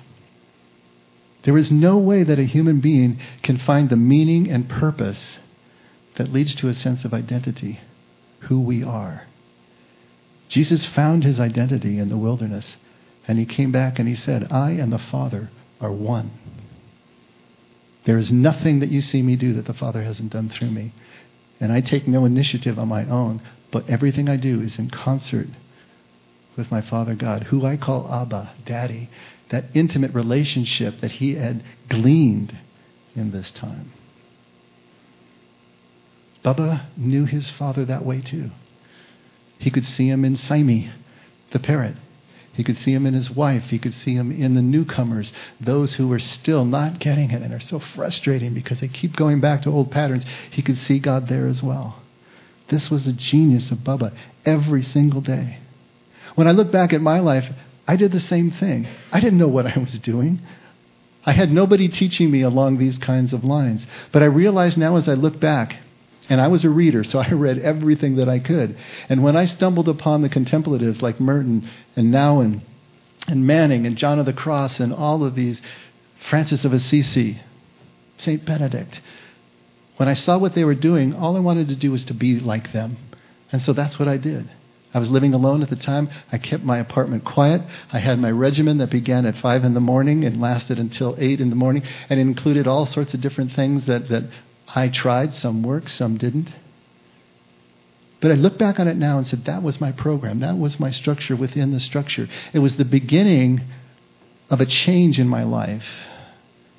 there 1.43 1.59
is 1.59 1.73
no 1.73 1.99
way 1.99 2.23
that 2.23 2.39
a 2.39 2.45
human 2.45 2.81
being 2.81 3.21
can 3.43 3.59
find 3.59 3.91
the 3.91 3.97
meaning 3.97 4.49
and 4.49 4.69
purpose 4.69 5.39
that 6.17 6.33
leads 6.33 6.55
to 6.57 6.69
a 6.69 6.75
sense 6.75 7.05
of 7.05 7.13
identity, 7.13 7.81
who 8.43 8.61
we 8.61 8.85
are. 8.85 9.27
Jesus 10.49 10.87
found 10.87 11.25
his 11.25 11.41
identity 11.41 11.99
in 11.99 12.09
the 12.09 12.17
wilderness, 12.17 12.77
and 13.29 13.39
he 13.39 13.45
came 13.45 13.71
back 13.71 13.99
and 13.99 14.09
he 14.09 14.17
said, 14.17 14.51
I 14.51 14.71
and 14.71 14.91
the 14.91 14.99
Father 14.99 15.51
are 15.81 15.93
one. 15.93 16.31
There 18.05 18.17
is 18.17 18.33
nothing 18.33 18.81
that 18.81 18.89
you 18.89 19.03
see 19.03 19.21
me 19.21 19.37
do 19.37 19.53
that 19.55 19.67
the 19.67 19.75
Father 19.75 20.03
hasn't 20.03 20.33
done 20.33 20.49
through 20.49 20.71
me. 20.71 20.95
And 21.61 21.71
I 21.71 21.83
take 21.83 22.09
no 22.09 22.25
initiative 22.25 22.79
on 22.79 22.89
my 22.89 23.05
own, 23.05 23.43
but 23.71 23.89
everything 23.91 24.29
I 24.31 24.39
do 24.39 24.63
is 24.63 24.79
in 24.79 24.89
concert 24.89 25.49
with 26.57 26.71
my 26.71 26.81
Father 26.81 27.15
God, 27.15 27.45
who 27.45 27.67
I 27.67 27.77
call 27.77 28.13
Abba, 28.13 28.55
Daddy, 28.65 29.11
that 29.51 29.67
intimate 29.75 30.15
relationship 30.15 31.01
that 31.01 31.13
he 31.13 31.35
had 31.35 31.63
gleaned 31.89 32.57
in 33.15 33.31
this 33.31 33.53
time. 33.53 33.93
Bubba 36.45 36.87
knew 36.97 37.27
his 37.27 37.51
father 37.51 37.85
that 37.85 38.05
way 38.05 38.23
too. 38.23 38.51
He 39.59 39.71
could 39.71 39.85
see 39.85 40.09
him 40.09 40.25
in 40.25 40.37
Simey, 40.37 40.91
the 41.51 41.59
parrot. 41.59 41.97
He 42.59 42.65
could 42.65 42.79
see 42.79 42.93
him 42.93 43.07
in 43.07 43.15
his 43.15 43.31
wife. 43.31 43.71
He 43.71 43.79
could 43.79 43.95
see 43.95 44.15
him 44.15 44.33
in 44.33 44.57
the 44.57 44.63
newcomers, 44.63 45.33
those 45.61 45.95
who 45.95 46.09
were 46.09 46.19
still 46.19 46.65
not 46.65 46.99
getting 46.99 47.31
it 47.31 47.41
and 47.41 47.55
are 47.55 47.61
so 47.61 47.79
frustrating 47.79 48.53
because 48.53 48.81
they 48.81 48.89
keep 48.89 49.15
going 49.15 49.41
back 49.41 49.63
to 49.63 49.71
old 49.71 49.93
patterns. 49.93 50.25
He 50.51 50.63
could 50.63 50.77
see 50.77 50.99
God 50.99 51.29
there 51.29 51.47
as 51.47 51.63
well. 51.63 52.03
This 52.69 52.91
was 52.91 53.05
the 53.05 53.13
genius 53.13 53.71
of 53.71 53.79
Bubba 53.79 54.13
every 54.45 54.83
single 54.83 55.21
day. 55.21 55.61
When 56.35 56.49
I 56.49 56.51
look 56.51 56.73
back 56.73 56.93
at 56.93 57.01
my 57.01 57.21
life, 57.21 57.45
I 57.87 57.95
did 57.95 58.11
the 58.11 58.19
same 58.19 58.51
thing. 58.51 58.89
I 59.13 59.21
didn't 59.21 59.39
know 59.39 59.47
what 59.47 59.69
I 59.69 59.79
was 59.79 59.97
doing. 60.01 60.41
I 61.25 61.35
had 61.35 61.53
nobody 61.53 61.87
teaching 61.87 62.29
me 62.29 62.43
along 62.43 62.79
these 62.79 62.99
kinds 62.99 63.33
of 63.33 63.45
lines. 63.45 63.87
But 64.11 64.25
I 64.25 64.27
realize 64.27 64.77
now 64.77 64.97
as 64.97 65.09
I 65.09 65.15
look 65.15 65.39
back, 65.39 65.77
and 66.29 66.41
I 66.41 66.49
was 66.49 66.65
a 66.65 66.71
reader, 66.71 67.05
so 67.05 67.19
I 67.19 67.31
read 67.31 67.59
everything 67.59 68.17
that 68.17 68.29
I 68.29 68.39
could. 68.39 68.77
And 69.09 69.23
when 69.23 69.37
I 69.37 69.47
stumbled 69.47 69.89
upon 69.89 70.23
the 70.23 70.29
contemplatives 70.29 71.01
like 71.01 71.21
Merton 71.21 71.69
and 71.97 72.13
Nouwen 72.13 72.63
and 73.27 73.47
Manning 73.47 73.87
and 73.87 73.97
John 73.97 74.19
of 74.19 74.27
the 74.27 74.33
Cross 74.33 74.81
and 74.81 74.93
all 74.93 75.25
of 75.25 75.35
these, 75.35 75.61
Francis 76.29 76.65
of 76.65 76.73
Assisi, 76.73 77.41
St. 78.19 78.45
Benedict, 78.45 79.01
when 79.97 80.09
I 80.09 80.15
saw 80.15 80.39
what 80.39 80.55
they 80.55 80.65
were 80.65 80.75
doing, 80.75 81.15
all 81.15 81.37
I 81.37 81.41
wanted 81.41 81.69
to 81.69 81.77
do 81.77 81.91
was 81.93 82.05
to 82.05 82.15
be 82.15 82.39
like 82.39 82.73
them. 82.73 82.97
And 83.51 83.63
so 83.63 83.73
that's 83.73 83.99
what 83.99 84.09
I 84.09 84.17
did. 84.17 84.49
I 84.95 85.01
was 85.01 85.11
living 85.11 85.35
alone 85.35 85.63
at 85.63 85.71
the 85.71 85.77
time. 85.77 86.09
I 86.33 86.39
kept 86.39 86.63
my 86.63 86.79
apartment 86.79 87.25
quiet. 87.25 87.63
I 87.93 87.99
had 87.99 88.19
my 88.19 88.31
regimen 88.31 88.79
that 88.79 88.91
began 88.91 89.27
at 89.27 89.37
5 89.37 89.65
in 89.65 89.75
the 89.75 89.81
morning 89.81 90.25
and 90.25 90.41
lasted 90.41 90.79
until 90.79 91.15
8 91.19 91.41
in 91.41 91.51
the 91.51 91.57
morning, 91.57 91.83
and 92.09 92.19
included 92.19 92.67
all 92.67 92.87
sorts 92.87 93.13
of 93.13 93.21
different 93.21 93.53
things 93.53 93.87
that, 93.87 94.09
that 94.09 94.31
I 94.75 94.89
tried. 94.89 95.35
Some 95.35 95.63
worked, 95.63 95.91
some 95.91 96.19
didn't. 96.19 96.53
But 98.21 98.33
I 98.33 98.35
look 98.35 98.59
back 98.59 98.81
on 98.81 98.89
it 98.89 98.97
now 98.97 99.19
and 99.19 99.27
said, 99.27 99.45
that 99.45 99.63
was 99.63 99.81
my 99.81 99.93
program. 99.93 100.41
That 100.41 100.59
was 100.59 100.81
my 100.81 100.91
structure 100.91 101.37
within 101.37 101.73
the 101.73 101.81
structure. 101.81 102.29
It 102.53 102.59
was 102.59 102.77
the 102.77 102.85
beginning 102.85 103.63
of 104.51 104.61
a 104.61 104.67
change 104.67 105.19
in 105.19 105.29
my 105.29 105.45
life 105.45 105.87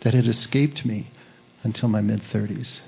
that 0.02 0.13
had 0.13 0.28
escaped 0.28 0.86
me 0.86 1.12
until 1.63 1.88
my 1.88 2.02
mid 2.02 2.21
30s 2.34 2.80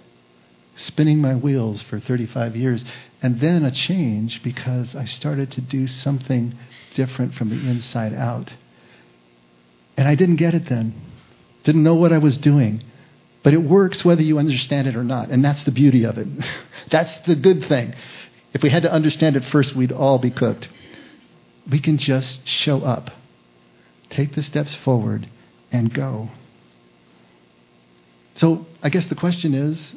spinning 0.77 1.19
my 1.19 1.35
wheels 1.35 1.81
for 1.81 1.99
35 1.99 2.55
years, 2.55 2.83
and 3.21 3.39
then 3.39 3.63
a 3.63 3.71
change 3.71 4.41
because 4.43 4.95
I 4.95 5.05
started 5.05 5.51
to 5.51 5.61
do 5.61 5.87
something 5.87 6.57
different 6.95 7.33
from 7.35 7.49
the 7.49 7.69
inside 7.69 8.13
out. 8.13 8.51
And 9.97 10.07
I 10.07 10.15
didn't 10.15 10.37
get 10.37 10.53
it 10.53 10.67
then. 10.69 10.93
Didn't 11.63 11.83
know 11.83 11.95
what 11.95 12.13
I 12.13 12.17
was 12.17 12.37
doing. 12.37 12.83
But 13.43 13.53
it 13.53 13.61
works 13.61 14.05
whether 14.05 14.21
you 14.21 14.37
understand 14.37 14.87
it 14.87 14.95
or 14.95 15.03
not. 15.03 15.29
And 15.29 15.43
that's 15.43 15.63
the 15.63 15.71
beauty 15.71 16.05
of 16.05 16.17
it. 16.17 16.27
that's 16.91 17.17
the 17.21 17.35
good 17.35 17.65
thing. 17.67 17.93
If 18.53 18.61
we 18.61 18.69
had 18.69 18.83
to 18.83 18.91
understand 18.91 19.35
it 19.35 19.45
first, 19.45 19.75
we'd 19.75 19.91
all 19.91 20.19
be 20.19 20.31
cooked. 20.31 20.67
We 21.69 21.79
can 21.79 21.97
just 21.97 22.47
show 22.47 22.81
up, 22.81 23.11
take 24.09 24.35
the 24.35 24.43
steps 24.43 24.75
forward, 24.75 25.29
and 25.71 25.93
go. 25.93 26.29
So 28.35 28.65
I 28.81 28.89
guess 28.89 29.05
the 29.05 29.15
question 29.15 29.53
is 29.53 29.95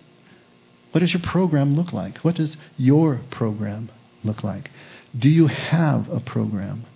what 0.92 1.00
does 1.00 1.12
your 1.12 1.22
program 1.22 1.74
look 1.74 1.92
like? 1.92 2.18
What 2.18 2.36
does 2.36 2.56
your 2.76 3.20
program 3.30 3.90
look 4.22 4.44
like? 4.44 4.70
Do 5.16 5.28
you 5.28 5.48
have 5.48 6.08
a 6.08 6.20
program? 6.20 6.86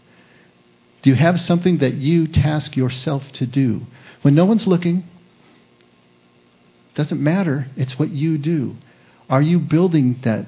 Do 1.03 1.11
you 1.11 1.17
have 1.17 1.41
something 1.41 1.79
that 1.79 1.95
you 1.95 2.29
task 2.29 2.77
yourself 2.77 3.25
to 3.35 3.47
do? 3.47 3.83
When 4.23 4.35
no 4.35 4.45
one's 4.45 4.67
looking, 4.67 5.05
doesn't 6.99 7.23
matter, 7.23 7.69
it's 7.77 7.97
what 7.97 8.11
you 8.11 8.39
do. 8.39 8.75
Are 9.31 9.41
you 9.41 9.61
building 9.61 10.19
that 10.25 10.47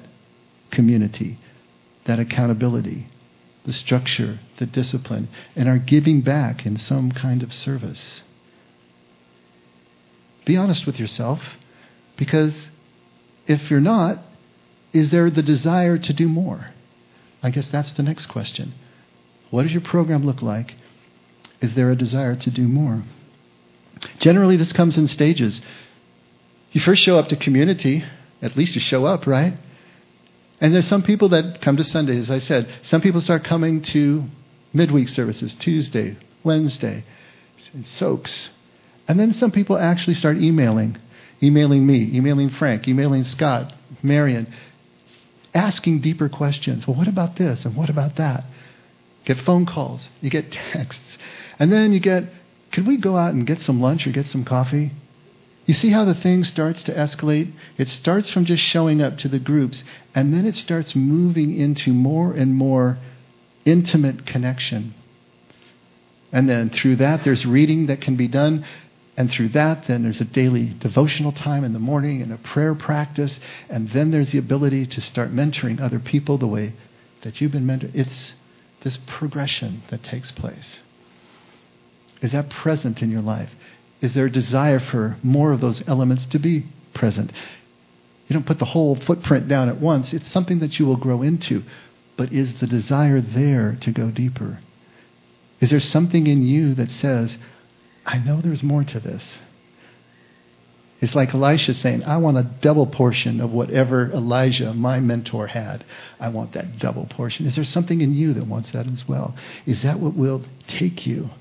community, 0.69 1.39
that 2.05 2.19
accountability, 2.19 3.07
the 3.65 3.71
structure, 3.71 4.41
the 4.59 4.65
discipline, 4.65 5.29
and 5.55 5.69
are 5.69 5.77
giving 5.77 6.19
back 6.19 6.65
in 6.65 6.75
some 6.75 7.13
kind 7.13 7.41
of 7.41 7.53
service? 7.53 8.21
Be 10.43 10.57
honest 10.57 10.85
with 10.85 10.99
yourself 10.99 11.39
because 12.17 12.53
if 13.47 13.71
you're 13.71 13.79
not, 13.79 14.19
is 14.91 15.09
there 15.09 15.29
the 15.29 15.41
desire 15.41 15.97
to 15.97 16.11
do 16.11 16.27
more? 16.27 16.71
I 17.41 17.51
guess 17.51 17.69
that's 17.69 17.93
the 17.93 18.03
next 18.03 18.25
question. 18.25 18.73
What 19.51 19.63
does 19.63 19.71
your 19.71 19.79
program 19.79 20.25
look 20.25 20.41
like? 20.41 20.73
Is 21.61 21.75
there 21.75 21.91
a 21.91 21.95
desire 21.95 22.35
to 22.35 22.51
do 22.51 22.67
more? 22.67 23.03
Generally, 24.19 24.57
this 24.57 24.73
comes 24.73 24.97
in 24.97 25.07
stages. 25.07 25.61
You 26.71 26.81
first 26.81 27.03
show 27.03 27.17
up 27.17 27.29
to 27.29 27.35
community, 27.35 28.03
at 28.41 28.55
least 28.55 28.75
you 28.75 28.81
show 28.81 29.05
up, 29.05 29.27
right? 29.27 29.53
And 30.59 30.73
there's 30.73 30.87
some 30.87 31.03
people 31.03 31.29
that 31.29 31.61
come 31.61 31.77
to 31.77 31.83
Sunday, 31.83 32.17
as 32.17 32.29
I 32.29 32.39
said. 32.39 32.69
Some 32.83 33.01
people 33.01 33.21
start 33.21 33.43
coming 33.43 33.81
to 33.81 34.23
midweek 34.73 35.09
services, 35.09 35.55
Tuesday, 35.55 36.17
Wednesday, 36.43 37.03
soaks. 37.83 38.49
And 39.07 39.19
then 39.19 39.33
some 39.33 39.51
people 39.51 39.77
actually 39.77 40.13
start 40.13 40.37
emailing 40.37 40.97
emailing 41.43 41.85
me, 41.85 42.09
emailing 42.13 42.49
Frank, 42.49 42.87
emailing 42.87 43.23
Scott, 43.23 43.73
Marion, 44.03 44.51
asking 45.53 46.01
deeper 46.01 46.29
questions. 46.29 46.87
Well, 46.87 46.95
what 46.95 47.07
about 47.07 47.35
this 47.35 47.65
and 47.65 47.75
what 47.75 47.89
about 47.89 48.17
that? 48.17 48.45
Get 49.25 49.39
phone 49.39 49.65
calls, 49.65 50.07
you 50.21 50.29
get 50.29 50.51
texts, 50.73 51.17
and 51.59 51.71
then 51.71 51.93
you 51.93 51.99
get, 51.99 52.25
could 52.71 52.87
we 52.87 52.97
go 52.97 53.17
out 53.17 53.33
and 53.33 53.45
get 53.45 53.59
some 53.59 53.81
lunch 53.81 54.07
or 54.07 54.11
get 54.11 54.27
some 54.27 54.45
coffee? 54.45 54.91
You 55.65 55.73
see 55.73 55.89
how 55.89 56.05
the 56.05 56.15
thing 56.15 56.43
starts 56.43 56.83
to 56.83 56.93
escalate? 56.93 57.53
It 57.77 57.87
starts 57.87 58.29
from 58.29 58.45
just 58.45 58.63
showing 58.63 59.01
up 59.01 59.17
to 59.19 59.27
the 59.27 59.39
groups, 59.39 59.83
and 60.15 60.33
then 60.33 60.45
it 60.45 60.57
starts 60.57 60.95
moving 60.95 61.55
into 61.57 61.93
more 61.93 62.33
and 62.33 62.55
more 62.55 62.97
intimate 63.65 64.25
connection. 64.25 64.93
And 66.31 66.49
then 66.49 66.69
through 66.69 66.97
that, 66.97 67.23
there's 67.23 67.45
reading 67.45 67.87
that 67.87 68.01
can 68.01 68.15
be 68.15 68.27
done. 68.27 68.65
And 69.17 69.29
through 69.29 69.49
that, 69.49 69.87
then 69.87 70.03
there's 70.03 70.21
a 70.21 70.25
daily 70.25 70.73
devotional 70.79 71.33
time 71.33 71.63
in 71.63 71.73
the 71.73 71.79
morning 71.79 72.21
and 72.21 72.31
a 72.31 72.37
prayer 72.37 72.73
practice. 72.73 73.39
And 73.69 73.89
then 73.91 74.11
there's 74.11 74.31
the 74.31 74.37
ability 74.37 74.87
to 74.87 75.01
start 75.01 75.33
mentoring 75.33 75.81
other 75.81 75.99
people 75.99 76.37
the 76.37 76.47
way 76.47 76.73
that 77.21 77.39
you've 77.39 77.51
been 77.51 77.67
mentored. 77.67 77.91
It's 77.93 78.33
this 78.81 78.97
progression 79.05 79.83
that 79.89 80.03
takes 80.03 80.31
place. 80.31 80.77
Is 82.21 82.31
that 82.31 82.49
present 82.49 83.01
in 83.01 83.11
your 83.11 83.21
life? 83.21 83.51
Is 84.01 84.13
there 84.13 84.25
a 84.25 84.31
desire 84.31 84.79
for 84.79 85.17
more 85.23 85.51
of 85.51 85.61
those 85.61 85.83
elements 85.87 86.25
to 86.27 86.39
be 86.39 86.65
present? 86.93 87.31
You 88.27 88.33
don't 88.33 88.45
put 88.45 88.59
the 88.59 88.65
whole 88.65 88.95
footprint 88.95 89.47
down 89.47 89.69
at 89.69 89.79
once. 89.79 90.13
It's 90.13 90.31
something 90.31 90.59
that 90.59 90.79
you 90.79 90.85
will 90.85 90.97
grow 90.97 91.21
into. 91.21 91.63
But 92.17 92.33
is 92.33 92.59
the 92.59 92.67
desire 92.67 93.21
there 93.21 93.77
to 93.81 93.91
go 93.91 94.09
deeper? 94.09 94.59
Is 95.59 95.69
there 95.69 95.79
something 95.79 96.27
in 96.27 96.41
you 96.41 96.73
that 96.75 96.91
says, 96.91 97.37
I 98.05 98.17
know 98.17 98.41
there's 98.41 98.63
more 98.63 98.83
to 98.83 98.99
this. 98.99 99.23
It's 101.01 101.15
like 101.15 101.33
Elisha 101.33 101.73
saying, 101.73 102.03
I 102.03 102.17
want 102.17 102.37
a 102.37 102.43
double 102.43 102.85
portion 102.85 103.41
of 103.41 103.51
whatever 103.51 104.11
Elijah, 104.11 104.73
my 104.73 104.99
mentor, 104.99 105.47
had. 105.47 105.83
I 106.19 106.29
want 106.29 106.53
that 106.53 106.77
double 106.77 107.07
portion. 107.07 107.47
Is 107.47 107.55
there 107.55 107.63
something 107.63 108.01
in 108.01 108.13
you 108.13 108.33
that 108.35 108.45
wants 108.45 108.71
that 108.71 108.87
as 108.87 109.07
well? 109.07 109.35
Is 109.65 109.81
that 109.81 109.99
what 109.99 110.15
will 110.15 110.43
take 110.67 111.07
you 111.07 111.31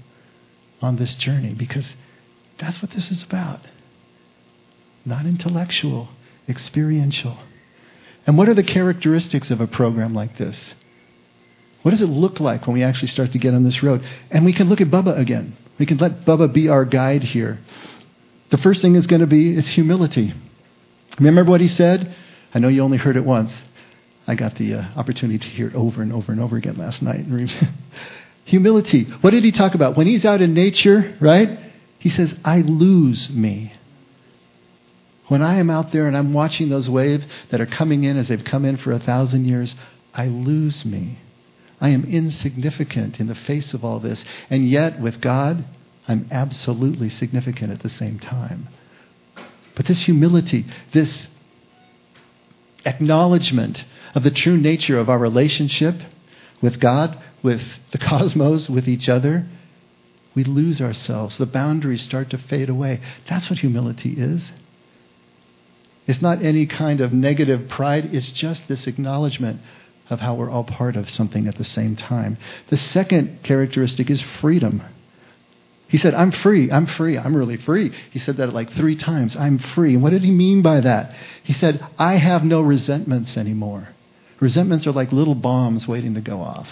on 0.80 0.96
this 0.96 1.14
journey? 1.14 1.52
Because 1.52 1.94
that's 2.60 2.80
what 2.82 2.90
this 2.92 3.10
is 3.10 3.22
about. 3.22 3.60
Not 5.04 5.24
intellectual, 5.26 6.08
experiential. 6.48 7.38
And 8.26 8.36
what 8.36 8.48
are 8.48 8.54
the 8.54 8.62
characteristics 8.62 9.50
of 9.50 9.60
a 9.60 9.66
program 9.66 10.14
like 10.14 10.36
this? 10.36 10.74
What 11.82 11.92
does 11.92 12.02
it 12.02 12.06
look 12.06 12.38
like 12.38 12.66
when 12.66 12.74
we 12.74 12.82
actually 12.82 13.08
start 13.08 13.32
to 13.32 13.38
get 13.38 13.54
on 13.54 13.64
this 13.64 13.82
road? 13.82 14.04
And 14.30 14.44
we 14.44 14.52
can 14.52 14.68
look 14.68 14.82
at 14.82 14.88
Bubba 14.88 15.18
again. 15.18 15.56
We 15.78 15.86
can 15.86 15.96
let 15.96 16.26
Bubba 16.26 16.52
be 16.52 16.68
our 16.68 16.84
guide 16.84 17.22
here. 17.22 17.58
The 18.50 18.58
first 18.58 18.82
thing 18.82 18.96
is 18.96 19.06
going 19.06 19.20
to 19.20 19.26
be 19.26 19.56
is 19.56 19.66
humility. 19.66 20.34
Remember 21.18 21.50
what 21.50 21.62
he 21.62 21.68
said? 21.68 22.14
I 22.52 22.58
know 22.58 22.68
you 22.68 22.82
only 22.82 22.98
heard 22.98 23.16
it 23.16 23.24
once. 23.24 23.52
I 24.26 24.34
got 24.34 24.56
the 24.56 24.74
uh, 24.74 24.84
opportunity 24.96 25.38
to 25.38 25.46
hear 25.46 25.68
it 25.68 25.74
over 25.74 26.02
and 26.02 26.12
over 26.12 26.32
and 26.32 26.40
over 26.40 26.56
again 26.56 26.76
last 26.76 27.00
night. 27.00 27.24
humility. 28.44 29.04
What 29.22 29.30
did 29.30 29.44
he 29.44 29.52
talk 29.52 29.74
about? 29.74 29.96
When 29.96 30.06
he's 30.06 30.24
out 30.24 30.42
in 30.42 30.52
nature, 30.52 31.16
right? 31.20 31.69
He 32.00 32.10
says, 32.10 32.34
I 32.44 32.62
lose 32.62 33.30
me. 33.30 33.74
When 35.28 35.42
I 35.42 35.58
am 35.60 35.70
out 35.70 35.92
there 35.92 36.08
and 36.08 36.16
I'm 36.16 36.32
watching 36.32 36.70
those 36.70 36.88
waves 36.88 37.24
that 37.50 37.60
are 37.60 37.66
coming 37.66 38.02
in 38.02 38.16
as 38.16 38.28
they've 38.28 38.42
come 38.42 38.64
in 38.64 38.78
for 38.78 38.90
a 38.90 38.98
thousand 38.98 39.44
years, 39.44 39.76
I 40.12 40.26
lose 40.26 40.84
me. 40.84 41.18
I 41.80 41.90
am 41.90 42.04
insignificant 42.04 43.20
in 43.20 43.28
the 43.28 43.34
face 43.34 43.74
of 43.74 43.84
all 43.84 44.00
this. 44.00 44.24
And 44.48 44.68
yet, 44.68 45.00
with 45.00 45.20
God, 45.20 45.64
I'm 46.08 46.26
absolutely 46.30 47.10
significant 47.10 47.70
at 47.70 47.82
the 47.82 47.90
same 47.90 48.18
time. 48.18 48.68
But 49.76 49.86
this 49.86 50.02
humility, 50.02 50.66
this 50.92 51.28
acknowledgement 52.84 53.84
of 54.14 54.24
the 54.24 54.30
true 54.30 54.56
nature 54.56 54.98
of 54.98 55.08
our 55.08 55.18
relationship 55.18 55.96
with 56.62 56.80
God, 56.80 57.22
with 57.42 57.62
the 57.92 57.98
cosmos, 58.08 58.68
with 58.68 58.88
each 58.88 59.08
other, 59.08 59.46
we 60.34 60.44
lose 60.44 60.80
ourselves. 60.80 61.38
The 61.38 61.46
boundaries 61.46 62.02
start 62.02 62.30
to 62.30 62.38
fade 62.38 62.68
away. 62.68 63.00
That's 63.28 63.50
what 63.50 63.58
humility 63.58 64.12
is. 64.12 64.42
It's 66.06 66.22
not 66.22 66.42
any 66.42 66.66
kind 66.66 67.00
of 67.00 67.12
negative 67.12 67.68
pride, 67.68 68.14
it's 68.14 68.30
just 68.30 68.66
this 68.68 68.86
acknowledgement 68.86 69.60
of 70.08 70.18
how 70.18 70.34
we're 70.34 70.50
all 70.50 70.64
part 70.64 70.96
of 70.96 71.08
something 71.08 71.46
at 71.46 71.56
the 71.56 71.64
same 71.64 71.94
time. 71.94 72.36
The 72.68 72.76
second 72.76 73.44
characteristic 73.44 74.10
is 74.10 74.20
freedom. 74.40 74.82
He 75.86 75.98
said, 75.98 76.14
I'm 76.14 76.30
free, 76.30 76.70
I'm 76.70 76.86
free, 76.86 77.18
I'm 77.18 77.36
really 77.36 77.56
free. 77.56 77.92
He 78.12 78.18
said 78.18 78.36
that 78.36 78.52
like 78.52 78.72
three 78.72 78.96
times. 78.96 79.36
I'm 79.36 79.58
free. 79.58 79.94
And 79.94 80.02
what 80.02 80.10
did 80.10 80.22
he 80.22 80.30
mean 80.30 80.62
by 80.62 80.80
that? 80.80 81.14
He 81.42 81.52
said, 81.52 81.84
I 81.98 82.14
have 82.14 82.44
no 82.44 82.60
resentments 82.60 83.36
anymore. 83.36 83.88
Resentments 84.40 84.86
are 84.86 84.92
like 84.92 85.12
little 85.12 85.34
bombs 85.34 85.86
waiting 85.86 86.14
to 86.14 86.20
go 86.20 86.40
off. 86.40 86.68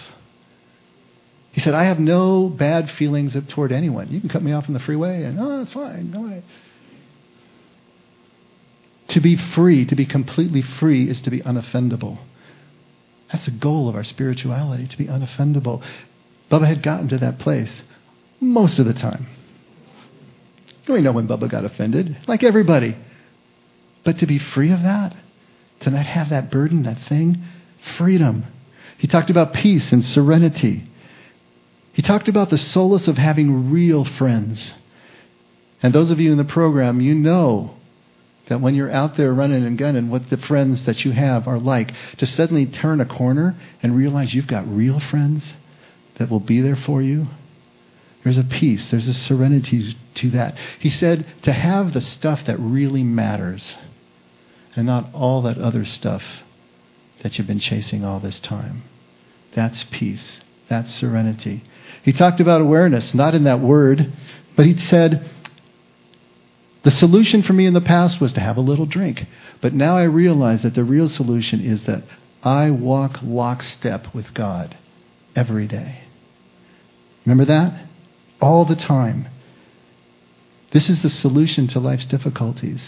He 1.58 1.64
said, 1.64 1.74
I 1.74 1.86
have 1.86 1.98
no 1.98 2.48
bad 2.48 2.88
feelings 2.88 3.36
toward 3.48 3.72
anyone. 3.72 4.12
You 4.12 4.20
can 4.20 4.28
cut 4.28 4.44
me 4.44 4.52
off 4.52 4.68
on 4.68 4.74
the 4.74 4.78
freeway 4.78 5.24
and, 5.24 5.40
oh, 5.40 5.62
it's 5.62 5.72
fine. 5.72 6.12
No 6.12 6.20
way. 6.20 6.44
To 9.08 9.20
be 9.20 9.36
free, 9.56 9.84
to 9.86 9.96
be 9.96 10.06
completely 10.06 10.62
free, 10.62 11.10
is 11.10 11.20
to 11.22 11.30
be 11.30 11.40
unoffendable. 11.40 12.20
That's 13.32 13.44
the 13.46 13.50
goal 13.50 13.88
of 13.88 13.96
our 13.96 14.04
spirituality, 14.04 14.86
to 14.86 14.96
be 14.96 15.06
unoffendable. 15.06 15.82
Bubba 16.48 16.68
had 16.68 16.80
gotten 16.80 17.08
to 17.08 17.18
that 17.18 17.40
place 17.40 17.82
most 18.38 18.78
of 18.78 18.86
the 18.86 18.94
time. 18.94 19.26
We 20.88 21.00
know 21.00 21.10
when 21.10 21.26
Bubba 21.26 21.50
got 21.50 21.64
offended, 21.64 22.18
like 22.28 22.44
everybody. 22.44 22.96
But 24.04 24.20
to 24.20 24.28
be 24.28 24.38
free 24.38 24.70
of 24.70 24.82
that, 24.82 25.16
to 25.80 25.90
not 25.90 26.06
have 26.06 26.30
that 26.30 26.52
burden, 26.52 26.84
that 26.84 27.00
thing, 27.08 27.42
freedom. 27.96 28.44
He 28.98 29.08
talked 29.08 29.30
about 29.30 29.54
peace 29.54 29.90
and 29.90 30.04
serenity. 30.04 30.87
He 31.98 32.02
talked 32.02 32.28
about 32.28 32.48
the 32.48 32.58
solace 32.58 33.08
of 33.08 33.18
having 33.18 33.72
real 33.72 34.04
friends. 34.04 34.72
And 35.82 35.92
those 35.92 36.12
of 36.12 36.20
you 36.20 36.30
in 36.30 36.38
the 36.38 36.44
program, 36.44 37.00
you 37.00 37.12
know 37.12 37.74
that 38.46 38.60
when 38.60 38.76
you're 38.76 38.88
out 38.88 39.16
there 39.16 39.34
running 39.34 39.64
and 39.64 39.76
gunning, 39.76 40.08
what 40.08 40.30
the 40.30 40.36
friends 40.36 40.84
that 40.84 41.04
you 41.04 41.10
have 41.10 41.48
are 41.48 41.58
like, 41.58 41.92
to 42.18 42.24
suddenly 42.24 42.66
turn 42.66 43.00
a 43.00 43.04
corner 43.04 43.56
and 43.82 43.96
realize 43.96 44.32
you've 44.32 44.46
got 44.46 44.72
real 44.72 45.00
friends 45.00 45.52
that 46.20 46.30
will 46.30 46.38
be 46.38 46.60
there 46.60 46.76
for 46.76 47.02
you. 47.02 47.26
There's 48.22 48.38
a 48.38 48.44
peace, 48.44 48.88
there's 48.92 49.08
a 49.08 49.12
serenity 49.12 49.96
to 50.14 50.30
that. 50.30 50.56
He 50.78 50.90
said 50.90 51.26
to 51.42 51.52
have 51.52 51.94
the 51.94 52.00
stuff 52.00 52.46
that 52.46 52.60
really 52.60 53.02
matters 53.02 53.74
and 54.76 54.86
not 54.86 55.12
all 55.12 55.42
that 55.42 55.58
other 55.58 55.84
stuff 55.84 56.22
that 57.24 57.36
you've 57.38 57.48
been 57.48 57.58
chasing 57.58 58.04
all 58.04 58.20
this 58.20 58.38
time. 58.38 58.84
That's 59.56 59.82
peace. 59.90 60.38
That's 60.68 60.94
serenity. 60.94 61.64
He 62.02 62.12
talked 62.12 62.40
about 62.40 62.60
awareness, 62.60 63.14
not 63.14 63.34
in 63.34 63.44
that 63.44 63.60
word, 63.60 64.12
but 64.56 64.66
he 64.66 64.78
said, 64.78 65.30
the 66.84 66.90
solution 66.90 67.42
for 67.42 67.52
me 67.52 67.66
in 67.66 67.74
the 67.74 67.80
past 67.80 68.20
was 68.20 68.32
to 68.34 68.40
have 68.40 68.56
a 68.56 68.62
little 68.62 68.86
drink. 68.86 69.26
But 69.60 69.74
now 69.74 69.96
I 69.96 70.04
realize 70.04 70.62
that 70.62 70.74
the 70.74 70.84
real 70.84 71.08
solution 71.08 71.60
is 71.60 71.84
that 71.86 72.04
I 72.42 72.70
walk 72.70 73.18
lockstep 73.22 74.14
with 74.14 74.32
God 74.32 74.76
every 75.34 75.66
day. 75.66 76.00
Remember 77.26 77.44
that? 77.46 77.86
All 78.40 78.64
the 78.64 78.76
time. 78.76 79.28
This 80.72 80.88
is 80.88 81.02
the 81.02 81.10
solution 81.10 81.66
to 81.68 81.80
life's 81.80 82.06
difficulties. 82.06 82.80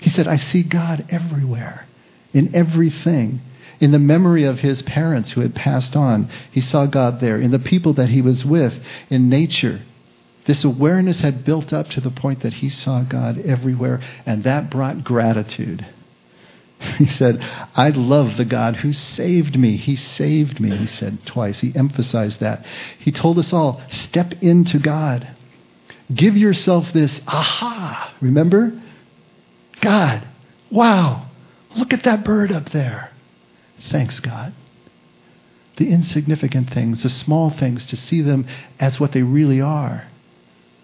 He 0.00 0.10
said, 0.10 0.28
I 0.28 0.36
see 0.36 0.62
God 0.62 1.06
everywhere, 1.08 1.86
in 2.32 2.54
everything. 2.54 3.40
In 3.80 3.92
the 3.92 3.98
memory 3.98 4.44
of 4.44 4.60
his 4.60 4.82
parents 4.82 5.32
who 5.32 5.40
had 5.40 5.54
passed 5.54 5.96
on, 5.96 6.30
he 6.50 6.60
saw 6.60 6.86
God 6.86 7.20
there. 7.20 7.38
In 7.38 7.50
the 7.50 7.58
people 7.58 7.94
that 7.94 8.08
he 8.08 8.22
was 8.22 8.44
with, 8.44 8.74
in 9.10 9.28
nature, 9.28 9.82
this 10.46 10.64
awareness 10.64 11.20
had 11.20 11.44
built 11.44 11.72
up 11.72 11.88
to 11.90 12.00
the 12.00 12.10
point 12.10 12.42
that 12.42 12.54
he 12.54 12.68
saw 12.68 13.02
God 13.02 13.38
everywhere, 13.38 14.00
and 14.26 14.44
that 14.44 14.70
brought 14.70 15.04
gratitude. 15.04 15.86
He 16.98 17.06
said, 17.06 17.38
I 17.76 17.90
love 17.90 18.36
the 18.36 18.44
God 18.44 18.74
who 18.74 18.92
saved 18.92 19.56
me. 19.56 19.76
He 19.76 19.94
saved 19.94 20.58
me, 20.58 20.76
he 20.76 20.88
said 20.88 21.24
twice. 21.24 21.60
He 21.60 21.72
emphasized 21.76 22.40
that. 22.40 22.66
He 22.98 23.12
told 23.12 23.38
us 23.38 23.52
all, 23.52 23.80
step 23.88 24.32
into 24.42 24.80
God. 24.80 25.28
Give 26.12 26.36
yourself 26.36 26.92
this 26.92 27.20
aha. 27.24 28.12
Remember? 28.20 28.82
God, 29.80 30.26
wow, 30.70 31.28
look 31.76 31.92
at 31.92 32.02
that 32.02 32.24
bird 32.24 32.50
up 32.50 32.70
there. 32.72 33.11
Thanks, 33.88 34.20
God. 34.20 34.54
The 35.76 35.90
insignificant 35.90 36.70
things, 36.72 37.02
the 37.02 37.08
small 37.08 37.50
things, 37.50 37.86
to 37.86 37.96
see 37.96 38.20
them 38.20 38.46
as 38.78 39.00
what 39.00 39.12
they 39.12 39.22
really 39.22 39.60
are 39.60 40.08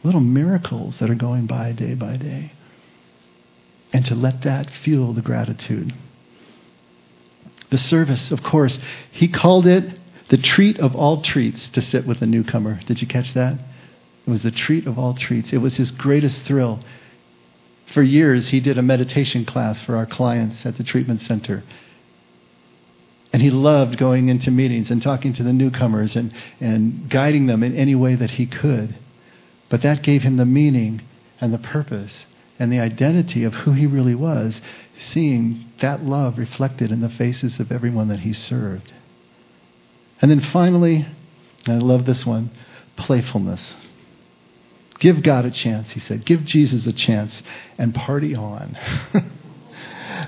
little 0.03 0.21
miracles 0.21 0.99
that 0.99 1.11
are 1.11 1.15
going 1.15 1.47
by 1.47 1.73
day 1.73 1.95
by 1.95 2.17
day. 2.17 2.53
And 3.93 4.05
to 4.07 4.15
let 4.15 4.43
that 4.43 4.71
fuel 4.83 5.13
the 5.13 5.23
gratitude. 5.23 5.93
The 7.71 7.79
service, 7.79 8.31
of 8.31 8.43
course, 8.43 8.79
he 9.11 9.29
called 9.29 9.67
it 9.67 9.99
the 10.29 10.37
treat 10.37 10.79
of 10.79 10.95
all 10.95 11.23
treats 11.23 11.69
to 11.71 11.83
sit 11.83 12.07
with 12.07 12.23
a 12.23 12.27
newcomer. 12.27 12.81
Did 12.87 13.01
you 13.01 13.09
catch 13.09 13.35
that? 13.35 13.59
It 14.27 14.31
was 14.31 14.43
the 14.43 14.51
treat 14.51 14.87
of 14.87 14.99
all 14.99 15.15
treats. 15.15 15.53
It 15.53 15.59
was 15.59 15.77
his 15.77 15.91
greatest 15.91 16.43
thrill. 16.43 16.81
For 17.93 18.03
years, 18.03 18.49
he 18.49 18.61
did 18.61 18.77
a 18.77 18.83
meditation 18.83 19.47
class 19.47 19.81
for 19.81 19.97
our 19.97 20.07
clients 20.07 20.67
at 20.67 20.77
the 20.77 20.85
treatment 20.85 21.23
center. 21.23 21.65
And 23.33 23.43
he 23.43 23.51
loved 23.51 23.99
going 23.99 24.29
into 24.29 24.51
meetings 24.51 24.91
and 24.91 25.03
talking 25.03 25.33
to 25.35 25.43
the 25.43 25.53
newcomers 25.53 26.17
and, 26.17 26.33
and 26.61 27.11
guiding 27.11 27.47
them 27.47 27.63
in 27.63 27.77
any 27.77 27.95
way 27.95 28.15
that 28.15 28.33
he 28.33 28.47
could. 28.47 28.97
But 29.69 29.83
that 29.83 30.03
gave 30.03 30.23
him 30.23 30.37
the 30.37 30.47
meaning 30.47 31.03
and 31.41 31.53
the 31.53 31.59
purpose 31.59 32.25
and 32.59 32.73
the 32.73 32.81
identity 32.81 33.45
of 33.45 33.53
who 33.53 33.73
he 33.73 33.87
really 33.87 34.15
was, 34.15 34.61
seeing 34.99 35.71
that 35.81 36.05
love 36.05 36.39
reflected 36.39 36.91
in 36.91 37.01
the 37.01 37.09
faces 37.09 37.61
of 37.61 37.71
everyone 37.71 38.09
that 38.09 38.21
he 38.21 38.33
served. 38.33 38.93
And 40.21 40.31
then 40.31 40.41
finally, 40.41 41.07
and 41.67 41.83
I 41.83 41.87
love 41.87 42.07
this 42.07 42.27
one, 42.27 42.51
playfulness. 42.97 43.75
Give 44.99 45.23
God 45.23 45.45
a 45.45 45.51
chance, 45.51 45.91
he 45.91 46.01
said. 46.01 46.25
Give 46.25 46.45
Jesus 46.45 46.87
a 46.87 46.93
chance 46.93 47.43
and 47.77 47.95
party 47.95 48.35
on. 48.35 48.77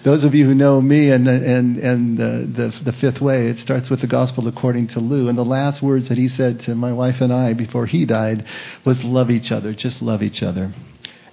those 0.04 0.24
of 0.24 0.34
you 0.34 0.46
who 0.46 0.54
know 0.54 0.80
me 0.80 1.10
and, 1.10 1.26
and, 1.28 1.78
and 1.78 2.18
the, 2.18 2.72
the, 2.84 2.90
the 2.90 2.92
fifth 2.98 3.20
way, 3.20 3.48
it 3.48 3.58
starts 3.58 3.90
with 3.90 4.00
the 4.00 4.06
gospel 4.06 4.46
according 4.48 4.88
to 4.88 5.00
Lou. 5.00 5.28
And 5.28 5.36
the 5.36 5.44
last 5.44 5.82
words 5.82 6.08
that 6.08 6.18
he 6.18 6.28
said 6.28 6.60
to 6.60 6.74
my 6.74 6.92
wife 6.92 7.20
and 7.20 7.32
I 7.32 7.54
before 7.54 7.86
he 7.86 8.04
died 8.04 8.46
was 8.84 9.02
love 9.02 9.30
each 9.30 9.50
other, 9.50 9.72
just 9.74 10.02
love 10.02 10.22
each 10.22 10.42
other, 10.42 10.72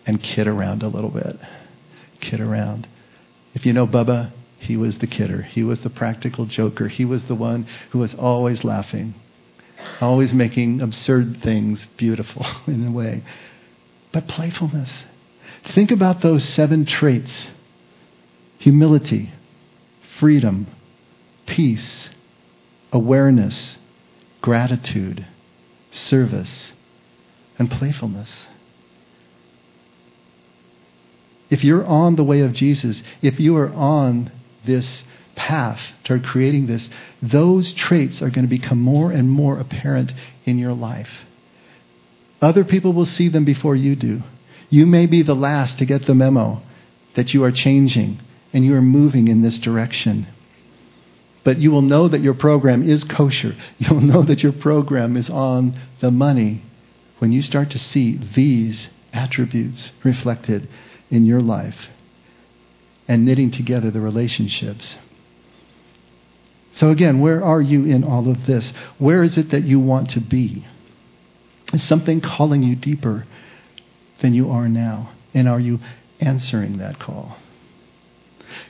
and 0.06 0.22
kid 0.22 0.48
around 0.48 0.84
a 0.84 0.88
little 0.88 1.10
bit. 1.10 1.38
Kid 2.22 2.40
around. 2.40 2.88
If 3.54 3.66
you 3.66 3.74
know 3.74 3.88
Bubba, 3.88 4.32
he 4.60 4.76
was 4.76 4.98
the 4.98 5.08
kidder. 5.08 5.44
He 5.44 5.64
was 5.64 5.82
the 5.82 5.90
practical 5.90 6.46
joker. 6.46 6.88
He 6.88 7.06
was 7.06 7.24
the 7.26 7.36
one 7.36 7.68
who 7.92 8.00
was 8.00 8.14
always 8.16 8.64
laughing, 8.64 9.14
always 10.02 10.34
making 10.34 10.82
absurd 10.82 11.42
things 11.44 11.86
beautiful 11.98 12.46
in 12.68 12.88
a 12.88 12.92
way. 12.92 13.24
But 14.12 14.28
playfulness. 14.28 14.90
Think 15.76 15.92
about 15.92 16.22
those 16.22 16.44
seven 16.44 16.86
traits 16.86 17.48
humility, 18.58 19.32
freedom, 20.20 20.68
peace, 21.46 22.10
awareness, 22.92 23.78
gratitude, 24.42 25.28
service, 25.92 26.72
and 27.58 27.70
playfulness. 27.70 28.30
if 31.50 31.64
you're 31.64 31.86
on 31.86 32.16
the 32.16 32.24
way 32.24 32.42
of 32.42 32.54
Jesus, 32.54 33.02
if 33.22 33.40
you 33.40 33.56
are 33.58 33.72
on 33.72 34.32
this 34.66 35.04
path 35.36 35.82
toward 36.04 36.26
creating 36.26 36.68
this, 36.68 36.90
those 37.22 37.72
traits 37.74 38.22
are 38.22 38.30
going 38.30 38.46
to 38.46 38.50
become 38.50 38.82
more 38.82 39.12
and 39.12 39.30
more 39.30 39.60
apparent 39.60 40.14
in 40.46 40.58
your 40.58 40.74
life. 40.74 41.10
Other 42.42 42.64
people 42.64 42.94
will 42.94 43.06
see 43.06 43.30
them 43.30 43.46
before 43.46 43.76
you 43.76 43.96
do. 43.96 44.22
You 44.70 44.86
may 44.86 45.06
be 45.06 45.22
the 45.22 45.36
last 45.36 45.78
to 45.78 45.86
get 45.86 46.06
the 46.06 46.16
memo 46.16 46.62
that 47.16 47.34
you 47.34 47.44
are 47.44 47.52
changing 47.52 48.20
and 48.54 48.66
you 48.66 48.76
are 48.76 48.82
moving 48.82 49.28
in 49.28 49.42
this 49.42 49.60
direction. 49.60 50.28
But 51.44 51.60
you 51.60 51.72
will 51.72 51.82
know 51.82 52.08
that 52.08 52.22
your 52.22 52.34
program 52.34 52.88
is 52.88 53.04
kosher. 53.04 53.56
You'll 53.78 54.02
know 54.02 54.24
that 54.24 54.44
your 54.44 54.52
program 54.52 55.16
is 55.16 55.30
on 55.30 55.80
the 56.02 56.12
money 56.12 56.62
when 57.20 57.32
you 57.32 57.42
start 57.42 57.72
to 57.72 57.80
see 57.80 58.20
these 58.36 58.90
attributes 59.14 59.92
reflected 60.04 60.68
in 61.10 61.26
your 61.26 61.42
life 61.42 61.88
and 63.08 63.26
knitting 63.26 63.52
together 63.52 63.90
the 63.90 64.02
relationships. 64.02 64.98
So, 66.76 66.90
again, 66.90 67.22
where 67.22 67.44
are 67.44 67.62
you 67.62 67.86
in 67.86 68.04
all 68.04 68.30
of 68.30 68.46
this? 68.46 68.72
Where 68.98 69.24
is 69.24 69.38
it 69.38 69.50
that 69.52 69.64
you 69.64 69.80
want 69.80 70.12
to 70.12 70.20
be? 70.20 70.68
Is 71.74 71.84
something 71.84 72.22
calling 72.22 72.62
you 72.62 72.76
deeper 72.76 73.26
than 74.22 74.34
you 74.34 74.52
are 74.52 74.68
now? 74.68 75.12
And 75.34 75.48
are 75.48 75.60
you 75.60 75.80
answering 76.20 76.78
that 76.78 77.00
call? 77.00 77.38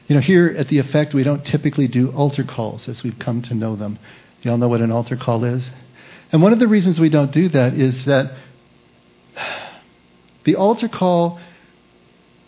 You 0.08 0.16
know, 0.16 0.22
here 0.22 0.54
at 0.58 0.68
the 0.68 0.80
effect, 0.80 1.14
we 1.14 1.24
don't 1.24 1.46
typically 1.46 1.88
do 1.88 2.12
altar 2.12 2.44
calls 2.44 2.88
as 2.88 3.04
we've 3.04 3.20
come 3.20 3.42
to 3.44 3.54
know 3.54 3.76
them. 3.76 4.00
You 4.42 4.52
all 4.52 4.58
know 4.58 4.68
what 4.68 4.82
an 4.82 4.92
altar 4.92 5.18
call 5.18 5.44
is? 5.44 5.70
And 6.32 6.42
one 6.42 6.54
of 6.54 6.60
the 6.60 6.68
reasons 6.68 7.00
we 7.00 7.10
don't 7.10 7.32
do 7.32 7.50
that 7.50 7.74
is 7.74 8.06
that 8.06 8.34
the 10.44 10.56
altar 10.56 10.88
call, 10.88 11.40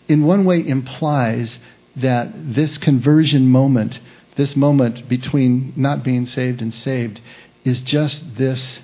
in 0.08 0.24
one 0.24 0.44
way, 0.44 0.66
implies 0.66 1.58
that 1.96 2.32
this 2.34 2.78
conversion 2.78 3.48
moment, 3.48 3.98
this 4.36 4.56
moment 4.56 5.08
between 5.08 5.72
not 5.76 6.02
being 6.04 6.26
saved 6.26 6.62
and 6.62 6.72
saved, 6.72 7.20
is 7.64 7.80
just 7.80 8.36
this 8.36 8.80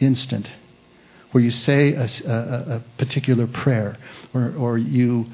instant 0.00 0.50
where 1.32 1.44
you 1.44 1.50
say 1.50 1.92
a, 1.92 2.08
a, 2.26 2.32
a 2.76 2.84
particular 2.96 3.46
prayer 3.46 3.96
or, 4.34 4.54
or 4.58 4.78
you 4.78 5.26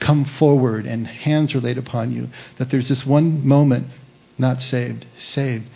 come 0.00 0.24
forward 0.24 0.86
and 0.86 1.06
hands 1.06 1.54
are 1.54 1.60
laid 1.60 1.78
upon 1.78 2.12
you, 2.12 2.28
that 2.58 2.70
there's 2.70 2.88
this 2.88 3.04
one 3.06 3.46
moment 3.46 3.88
not 4.38 4.62
saved, 4.62 5.06
saved. 5.18 5.68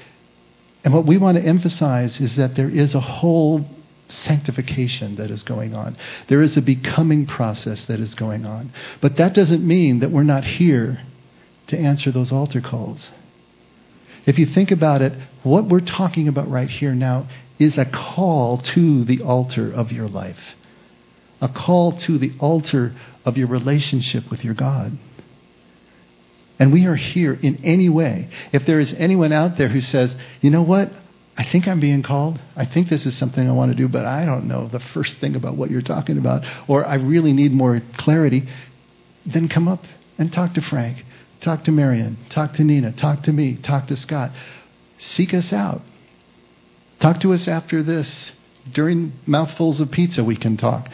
And 0.85 0.95
what 0.95 1.07
we 1.07 1.19
want 1.19 1.37
to 1.39 1.45
emphasize 1.45 2.21
is 2.21 2.37
that 2.37 2.55
there 2.55 2.71
is 2.71 2.95
a 2.95 3.01
whole 3.01 3.65
sanctification 4.09 5.17
that 5.17 5.31
is 5.31 5.43
going 5.43 5.75
on. 5.75 5.97
There 6.29 6.43
is 6.43 6.57
a 6.57 6.63
becoming 6.63 7.27
process 7.27 7.85
that 7.87 8.01
is 8.01 8.15
going 8.15 8.45
on. 8.45 8.73
But 9.01 9.17
that 9.17 9.35
doesn't 9.35 9.67
mean 9.67 10.01
that 10.01 10.11
we're 10.11 10.23
not 10.23 10.45
here 10.45 11.01
to 11.69 11.79
answer 11.79 12.11
those 12.11 12.33
altar 12.33 12.61
calls. 12.61 13.11
If 14.27 14.39
you 14.39 14.47
think 14.47 14.71
about 14.71 15.03
it, 15.03 15.13
what 15.43 15.67
we're 15.69 15.81
talking 15.81 16.29
about 16.29 16.51
right 16.51 16.69
here 16.69 16.95
now 16.95 17.29
is 17.59 17.79
a 17.79 17.85
call 17.85 18.59
to 18.59 19.05
the 19.05 19.23
altar 19.23 19.71
of 19.73 19.93
your 19.93 20.09
life, 20.09 20.39
a 21.41 21.49
call 21.49 21.99
to 22.01 22.19
the 22.19 22.33
altar 22.39 22.95
of 23.25 23.37
your 23.37 23.49
relationship 23.49 24.31
with 24.31 24.45
your 24.45 24.55
God. 24.55 24.99
And 26.59 26.73
we 26.73 26.87
are 26.87 26.97
here 26.97 27.33
in 27.33 27.65
any 27.65 27.89
way. 27.89 28.29
If 28.53 28.67
there 28.67 28.81
is 28.81 28.93
anyone 28.93 29.33
out 29.33 29.57
there 29.57 29.69
who 29.69 29.81
says, 29.81 30.15
you 30.43 30.51
know 30.51 30.63
what? 30.63 30.91
I 31.37 31.45
think 31.51 31.67
I'm 31.67 31.81
being 31.81 32.03
called. 32.03 32.39
I 32.55 32.67
think 32.67 32.91
this 32.91 33.07
is 33.07 33.17
something 33.17 33.49
I 33.49 33.53
want 33.53 33.73
to 33.73 33.77
do, 33.77 33.89
but 33.89 34.05
I 34.05 34.27
don't 34.27 34.47
know 34.47 34.69
the 34.69 34.81
first 34.81 35.21
thing 35.21 35.37
about 35.37 35.57
what 35.57 35.71
you're 35.71 35.81
talking 35.81 36.19
about, 36.19 36.45
or 36.69 36.85
I 36.85 36.97
really 36.97 37.33
need 37.33 37.53
more 37.53 37.81
clarity, 37.97 38.47
then 39.25 39.49
come 39.49 39.69
up 39.69 39.85
and 40.19 40.31
talk 40.31 40.53
to 40.55 40.61
Frank, 40.61 41.03
talk 41.41 41.65
to 41.65 41.73
Marion, 41.73 42.19
talk 42.29 42.53
to 42.55 42.65
Nina, 42.65 42.93
talk 42.93 43.23
to 43.23 43.33
me, 43.33 43.57
talk 43.57 43.87
to 43.87 43.97
Scott. 43.97 44.33
Seek 44.99 45.33
us 45.33 45.51
out. 45.51 45.81
Talk 47.01 47.21
to 47.21 47.33
us 47.33 47.49
after 47.49 47.83
this. 47.83 48.33
During 48.71 49.15
mouthfuls 49.25 49.81
of 49.81 49.91
pizza, 49.91 50.23
we 50.23 50.37
can 50.37 50.59
talk. 50.59 50.89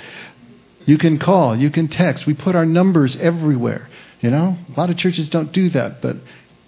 You 0.87 0.99
can 0.99 1.19
call, 1.19 1.57
you 1.57 1.71
can 1.71 1.89
text. 1.89 2.27
We 2.27 2.35
put 2.35 2.55
our 2.55 2.65
numbers 2.65 3.17
everywhere. 3.17 3.89
You 4.21 4.31
know, 4.31 4.57
a 4.75 4.81
lot 4.81 4.89
of 4.89 4.97
churches 4.97 5.29
don't 5.29 5.53
do 5.53 5.69
that, 5.71 6.01
but 6.01 6.17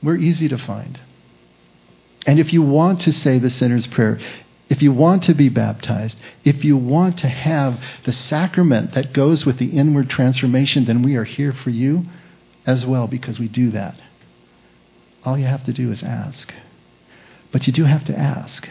we're 0.02 0.16
easy 0.16 0.48
to 0.48 0.58
find. 0.58 1.00
And 2.26 2.38
if 2.38 2.52
you 2.52 2.60
want 2.60 3.02
to 3.02 3.12
say 3.12 3.38
the 3.38 3.48
sinner's 3.48 3.86
prayer, 3.86 4.18
if 4.68 4.82
you 4.82 4.92
want 4.92 5.24
to 5.24 5.34
be 5.34 5.48
baptized, 5.48 6.16
if 6.44 6.64
you 6.64 6.76
want 6.76 7.20
to 7.20 7.28
have 7.28 7.80
the 8.04 8.12
sacrament 8.12 8.92
that 8.92 9.14
goes 9.14 9.46
with 9.46 9.58
the 9.58 9.70
inward 9.70 10.10
transformation, 10.10 10.84
then 10.84 11.02
we 11.02 11.16
are 11.16 11.24
here 11.24 11.52
for 11.52 11.70
you 11.70 12.04
as 12.66 12.84
well 12.84 13.06
because 13.06 13.38
we 13.38 13.48
do 13.48 13.70
that. 13.70 13.98
All 15.24 15.38
you 15.38 15.46
have 15.46 15.64
to 15.64 15.72
do 15.72 15.90
is 15.90 16.02
ask. 16.02 16.52
But 17.50 17.66
you 17.66 17.72
do 17.72 17.84
have 17.84 18.04
to 18.06 18.18
ask. 18.18 18.68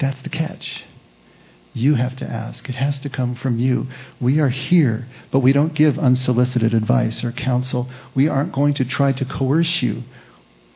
That's 0.00 0.22
the 0.22 0.30
catch. 0.30 0.82
You 1.74 1.96
have 1.96 2.16
to 2.16 2.24
ask. 2.24 2.68
It 2.68 2.76
has 2.76 2.98
to 3.00 3.10
come 3.10 3.34
from 3.34 3.58
you. 3.58 3.88
We 4.20 4.40
are 4.40 4.48
here, 4.48 5.06
but 5.30 5.40
we 5.40 5.52
don't 5.52 5.74
give 5.74 5.98
unsolicited 5.98 6.72
advice 6.72 7.22
or 7.22 7.32
counsel. 7.32 7.90
We 8.14 8.28
aren't 8.28 8.52
going 8.52 8.74
to 8.74 8.84
try 8.84 9.12
to 9.12 9.24
coerce 9.24 9.82
you 9.82 10.04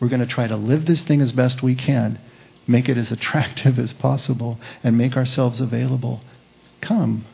we're 0.01 0.09
going 0.09 0.21
to 0.21 0.27
try 0.27 0.47
to 0.47 0.57
live 0.57 0.87
this 0.87 1.03
thing 1.03 1.21
as 1.21 1.33
best 1.33 1.63
we 1.63 1.75
can, 1.75 2.21
make 2.67 2.89
it 2.89 2.97
as 2.97 3.11
attractive 3.13 3.79
as 3.79 3.93
possible, 3.93 4.59
and 4.83 4.97
make 4.97 5.17
ourselves 5.17 5.61
available. 5.61 6.21
Come, 6.81 7.27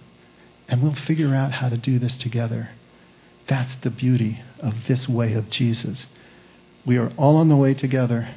and 0.68 0.83
we'll 0.83 0.94
figure 0.94 1.35
out 1.35 1.53
how 1.53 1.68
to 1.68 1.77
do 1.77 1.98
this 1.98 2.16
together. 2.16 2.70
That's 3.46 3.74
the 3.77 3.90
beauty 3.90 4.42
of 4.61 4.74
this 4.88 5.09
way 5.09 5.35
of 5.35 5.50
Jesus. 5.50 6.07
We 6.87 6.96
are 6.96 7.12
all 7.18 7.37
on 7.37 7.50
the 7.50 7.57
way 7.57 7.74
together. 7.74 8.35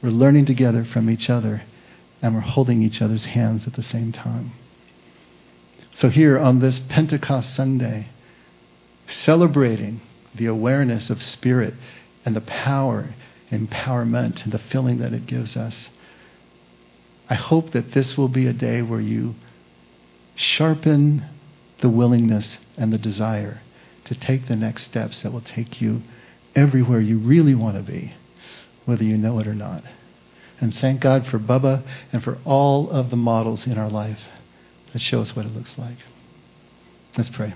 We're 0.00 0.10
learning 0.10 0.46
together 0.46 0.84
from 0.84 1.10
each 1.10 1.28
other, 1.28 1.62
and 2.22 2.34
we're 2.34 2.40
holding 2.40 2.82
each 2.82 3.00
other's 3.00 3.24
hands 3.24 3.66
at 3.66 3.74
the 3.74 3.82
same 3.82 4.12
time. 4.12 4.52
So, 5.94 6.08
here 6.08 6.38
on 6.38 6.60
this 6.60 6.80
Pentecost 6.88 7.54
Sunday, 7.54 8.08
celebrating 9.08 10.00
the 10.34 10.46
awareness 10.46 11.10
of 11.10 11.22
Spirit 11.22 11.74
and 12.24 12.36
the 12.36 12.40
power 12.40 13.14
empowerment 13.50 14.44
and 14.44 14.52
the 14.52 14.58
feeling 14.58 14.98
that 14.98 15.12
it 15.12 15.26
gives 15.26 15.56
us. 15.56 15.88
I 17.28 17.34
hope 17.34 17.72
that 17.72 17.92
this 17.92 18.16
will 18.16 18.28
be 18.28 18.46
a 18.46 18.52
day 18.52 18.82
where 18.82 19.00
you 19.00 19.34
sharpen 20.34 21.24
the 21.80 21.88
willingness 21.88 22.58
and 22.76 22.92
the 22.92 22.98
desire 22.98 23.60
to 24.04 24.14
take 24.14 24.46
the 24.46 24.56
next 24.56 24.84
steps 24.84 25.22
that 25.22 25.32
will 25.32 25.42
take 25.42 25.80
you 25.80 26.02
everywhere 26.54 27.00
you 27.00 27.18
really 27.18 27.54
want 27.54 27.76
to 27.76 27.82
be, 27.82 28.14
whether 28.84 29.04
you 29.04 29.18
know 29.18 29.38
it 29.38 29.46
or 29.46 29.54
not. 29.54 29.82
And 30.60 30.74
thank 30.74 31.00
God 31.00 31.26
for 31.26 31.38
Bubba 31.38 31.86
and 32.12 32.22
for 32.22 32.38
all 32.44 32.90
of 32.90 33.10
the 33.10 33.16
models 33.16 33.66
in 33.66 33.78
our 33.78 33.90
life 33.90 34.20
that 34.92 35.00
show 35.00 35.20
us 35.20 35.34
what 35.36 35.46
it 35.46 35.54
looks 35.54 35.76
like. 35.78 35.98
Let's 37.16 37.30
pray. 37.30 37.54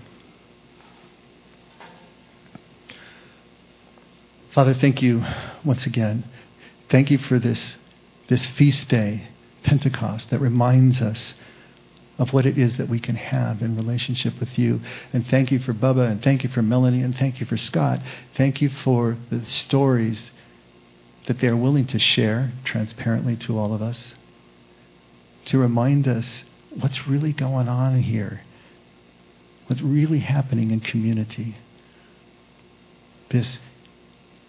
Father, 4.55 4.75
thank 4.75 5.01
you 5.03 5.25
once 5.65 5.87
again. 5.87 6.25
Thank 6.91 7.11
you 7.11 7.19
for 7.19 7.39
this, 7.39 7.77
this 8.29 8.47
feast 8.47 8.89
day, 8.89 9.29
Pentecost, 9.63 10.31
that 10.31 10.41
reminds 10.41 11.01
us 11.01 11.33
of 12.19 12.33
what 12.33 12.45
it 12.45 12.59
is 12.59 12.77
that 12.77 12.89
we 12.89 13.01
can 13.01 13.17
have 13.17 13.63
in 13.63 13.77
relationship 13.77 14.39
with 14.39 14.59
you. 14.59 14.81
And 15.13 15.27
thank 15.27 15.51
you 15.51 15.59
for 15.59 15.73
Bubba, 15.73 16.11
and 16.11 16.23
thank 16.23 16.45
you 16.45 16.51
for 16.51 16.61
Melanie, 16.61 17.03
and 17.03 17.15
thank 17.15 17.41
you 17.41 17.47
for 17.47 17.57
Scott. 17.57 18.01
Thank 18.37 18.61
you 18.61 18.69
for 18.69 19.17
the 19.31 19.45
stories 19.47 20.31
that 21.27 21.41
they 21.41 21.47
are 21.47 21.57
willing 21.57 21.87
to 21.87 21.99
share 21.99 22.53
transparently 22.65 23.37
to 23.37 23.59
all 23.59 23.75
of 23.75 23.83
us, 23.83 24.15
to 25.47 25.59
remind 25.59 26.09
us 26.09 26.45
what's 26.71 27.07
really 27.07 27.33
going 27.33 27.69
on 27.69 28.03
here, 28.03 28.43
what's 29.67 29.83
really 29.83 30.19
happening 30.21 30.71
in 30.71 30.81
community. 30.81 31.57
This 33.31 33.59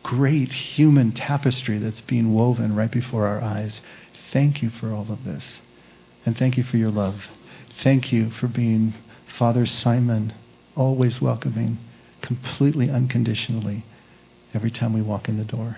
great 0.01 0.51
human 0.51 1.11
tapestry 1.11 1.77
that's 1.77 2.01
being 2.01 2.33
woven 2.33 2.75
right 2.75 2.91
before 2.91 3.25
our 3.25 3.41
eyes. 3.41 3.79
Thank 4.31 4.61
you 4.61 4.69
for 4.69 4.91
all 4.91 5.11
of 5.11 5.23
this. 5.23 5.59
And 6.25 6.37
thank 6.37 6.57
you 6.57 6.63
for 6.63 6.77
your 6.77 6.91
love. 6.91 7.23
Thank 7.81 8.11
you 8.11 8.29
for 8.31 8.47
being 8.47 8.93
Father 9.37 9.65
Simon, 9.65 10.33
always 10.75 11.21
welcoming, 11.21 11.77
completely 12.21 12.89
unconditionally, 12.89 13.83
every 14.53 14.71
time 14.71 14.93
we 14.93 15.01
walk 15.01 15.27
in 15.27 15.37
the 15.37 15.43
door. 15.43 15.77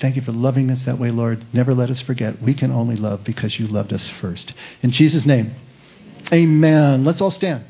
Thank 0.00 0.16
you 0.16 0.22
for 0.22 0.32
loving 0.32 0.70
us 0.70 0.82
that 0.86 0.98
way, 0.98 1.10
Lord. 1.10 1.44
Never 1.52 1.74
let 1.74 1.90
us 1.90 2.00
forget 2.00 2.42
we 2.42 2.54
can 2.54 2.70
only 2.70 2.96
love 2.96 3.22
because 3.24 3.58
you 3.58 3.66
loved 3.66 3.92
us 3.92 4.08
first. 4.20 4.54
In 4.82 4.90
Jesus' 4.90 5.26
name, 5.26 5.54
amen. 6.32 7.04
Let's 7.04 7.20
all 7.20 7.30
stand. 7.30 7.64